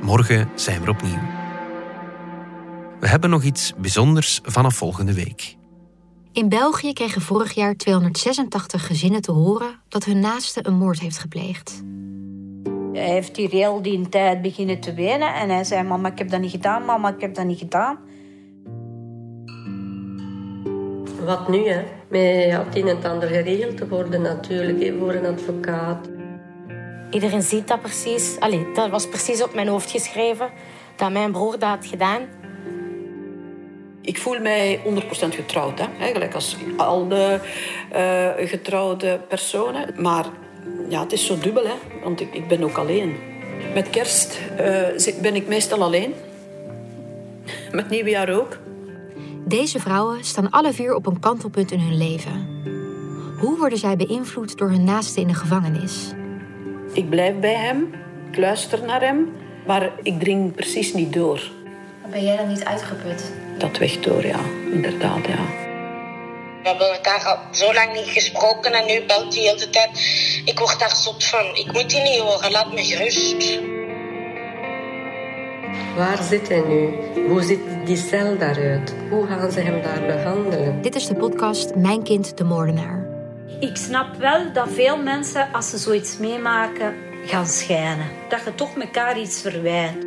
Morgen 0.00 0.48
zijn 0.54 0.82
we 0.82 0.90
opnieuw. 0.90 1.20
We 3.00 3.08
hebben 3.08 3.30
nog 3.30 3.42
iets 3.42 3.72
bijzonders 3.78 4.40
vanaf 4.42 4.74
volgende 4.74 5.14
week. 5.14 5.56
In 6.32 6.48
België 6.48 6.92
kregen 6.92 7.20
vorig 7.20 7.52
jaar 7.52 7.76
286 7.76 8.86
gezinnen 8.86 9.22
te 9.22 9.32
horen 9.32 9.80
dat 9.88 10.04
hun 10.04 10.20
naaste 10.20 10.66
een 10.66 10.76
moord 10.76 11.00
heeft 11.00 11.18
gepleegd. 11.18 11.82
Hij 12.92 13.08
heeft 13.08 13.36
hier 13.36 13.50
heel 13.50 13.82
die 13.82 14.08
tijd 14.08 14.42
beginnen 14.42 14.80
te 14.80 14.94
wenen 14.94 15.34
en 15.34 15.48
hij 15.48 15.64
zei: 15.64 15.82
Mama, 15.82 16.08
ik 16.08 16.18
heb 16.18 16.30
dat 16.30 16.40
niet 16.40 16.50
gedaan, 16.50 16.84
mama, 16.84 17.14
ik 17.14 17.20
heb 17.20 17.34
dat 17.34 17.44
niet 17.44 17.58
gedaan. 17.58 17.98
Wat 21.24 21.48
nu, 21.48 21.68
hè? 21.68 21.82
Met 22.08 22.44
ja, 22.46 22.64
het 22.64 22.76
een 22.76 22.88
en 22.88 23.04
ander 23.04 23.28
geregeld 23.28 23.76
te 23.76 23.88
worden, 23.88 24.22
natuurlijk, 24.22 24.92
voor 24.98 25.14
een 25.14 25.26
advocaat. 25.26 26.08
Iedereen 27.10 27.42
ziet 27.42 27.68
dat 27.68 27.80
precies. 27.80 28.36
Allee, 28.38 28.66
dat 28.74 28.90
was 28.90 29.08
precies 29.08 29.42
op 29.42 29.54
mijn 29.54 29.68
hoofd 29.68 29.90
geschreven 29.90 30.50
dat 30.96 31.10
mijn 31.10 31.32
broer 31.32 31.58
dat 31.58 31.68
had 31.68 31.86
gedaan. 31.86 32.22
Ik 34.00 34.18
voel 34.18 34.40
mij 34.40 34.80
100% 34.84 34.84
getrouwd, 35.28 35.78
hè? 35.78 35.86
eigenlijk 36.00 36.34
als 36.34 36.56
al 36.76 37.08
de 37.08 37.38
uh, 37.94 38.48
getrouwde 38.48 39.20
personen. 39.28 39.94
Maar 39.96 40.26
ja, 40.88 41.00
het 41.02 41.12
is 41.12 41.26
zo 41.26 41.38
dubbel, 41.38 41.64
hè? 41.64 41.74
want 42.02 42.20
ik, 42.20 42.34
ik 42.34 42.48
ben 42.48 42.64
ook 42.64 42.76
alleen. 42.76 43.16
Met 43.74 43.90
kerst 43.90 44.40
uh, 44.60 45.20
ben 45.20 45.34
ik 45.34 45.48
meestal 45.48 45.82
alleen. 45.82 46.14
Met 47.70 47.90
nieuwjaar 47.90 48.30
ook. 48.38 48.58
Deze 49.52 49.80
vrouwen 49.80 50.24
staan 50.24 50.50
alle 50.50 50.72
vier 50.72 50.94
op 50.94 51.06
een 51.06 51.20
kantelpunt 51.20 51.70
in 51.70 51.80
hun 51.80 51.96
leven. 51.96 52.62
Hoe 53.38 53.58
worden 53.58 53.78
zij 53.78 53.96
beïnvloed 53.96 54.58
door 54.58 54.70
hun 54.70 54.84
naasten 54.84 55.22
in 55.22 55.28
de 55.28 55.34
gevangenis? 55.34 55.92
Ik 56.92 57.10
blijf 57.10 57.34
bij 57.38 57.54
hem, 57.54 57.94
ik 58.30 58.36
luister 58.38 58.82
naar 58.82 59.00
hem, 59.00 59.32
maar 59.66 59.90
ik 60.02 60.20
dring 60.20 60.54
precies 60.54 60.92
niet 60.92 61.12
door. 61.12 61.50
Ben 62.10 62.24
jij 62.24 62.36
dan 62.36 62.48
niet 62.48 62.64
uitgeput 62.64 63.32
dat 63.58 63.78
weg 63.78 64.00
door, 64.00 64.26
ja. 64.26 64.40
Inderdaad, 64.72 65.26
ja. 65.26 65.44
We 66.62 66.68
hebben 66.68 66.92
elkaar 66.92 67.24
al 67.24 67.54
zo 67.54 67.72
lang 67.72 67.92
niet 67.92 68.08
gesproken 68.08 68.72
en 68.72 68.86
nu 68.86 69.06
belt 69.06 69.34
hij 69.34 69.42
de 69.42 69.48
hele 69.48 69.70
tijd. 69.70 69.90
Ik 70.44 70.58
word 70.58 70.78
daar 70.78 70.96
zot 70.96 71.24
van. 71.24 71.56
Ik 71.56 71.72
moet 71.72 71.90
die 71.90 72.02
niet 72.02 72.18
horen, 72.18 72.50
laat 72.50 72.72
me 72.72 72.84
gerust. 72.84 73.60
Waar 75.96 76.22
zit 76.22 76.48
hij 76.48 76.60
nu? 76.60 76.94
Hoe 77.28 77.42
ziet 77.42 77.60
die 77.84 77.96
cel 77.96 78.38
daaruit? 78.38 78.94
Hoe 79.10 79.26
gaan 79.26 79.50
ze 79.50 79.60
hem 79.60 79.82
daar 79.82 80.06
behandelen? 80.06 80.82
Dit 80.82 80.94
is 80.94 81.06
de 81.06 81.14
podcast 81.14 81.74
Mijn 81.74 82.02
Kind 82.02 82.36
de 82.38 82.44
Moordenaar. 82.44 83.06
Ik 83.60 83.76
snap 83.76 84.16
wel 84.16 84.52
dat 84.52 84.68
veel 84.70 85.02
mensen, 85.02 85.52
als 85.52 85.70
ze 85.70 85.78
zoiets 85.78 86.18
meemaken, 86.18 86.94
gaan 87.26 87.46
schijnen. 87.46 88.06
Dat 88.28 88.44
je 88.44 88.54
toch 88.54 88.76
elkaar 88.76 89.20
iets 89.20 89.40
verwijt. 89.40 90.04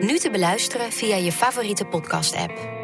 Nu 0.00 0.18
te 0.18 0.28
beluisteren 0.32 0.92
via 0.92 1.16
je 1.16 1.32
favoriete 1.32 1.84
podcast-app. 1.84 2.75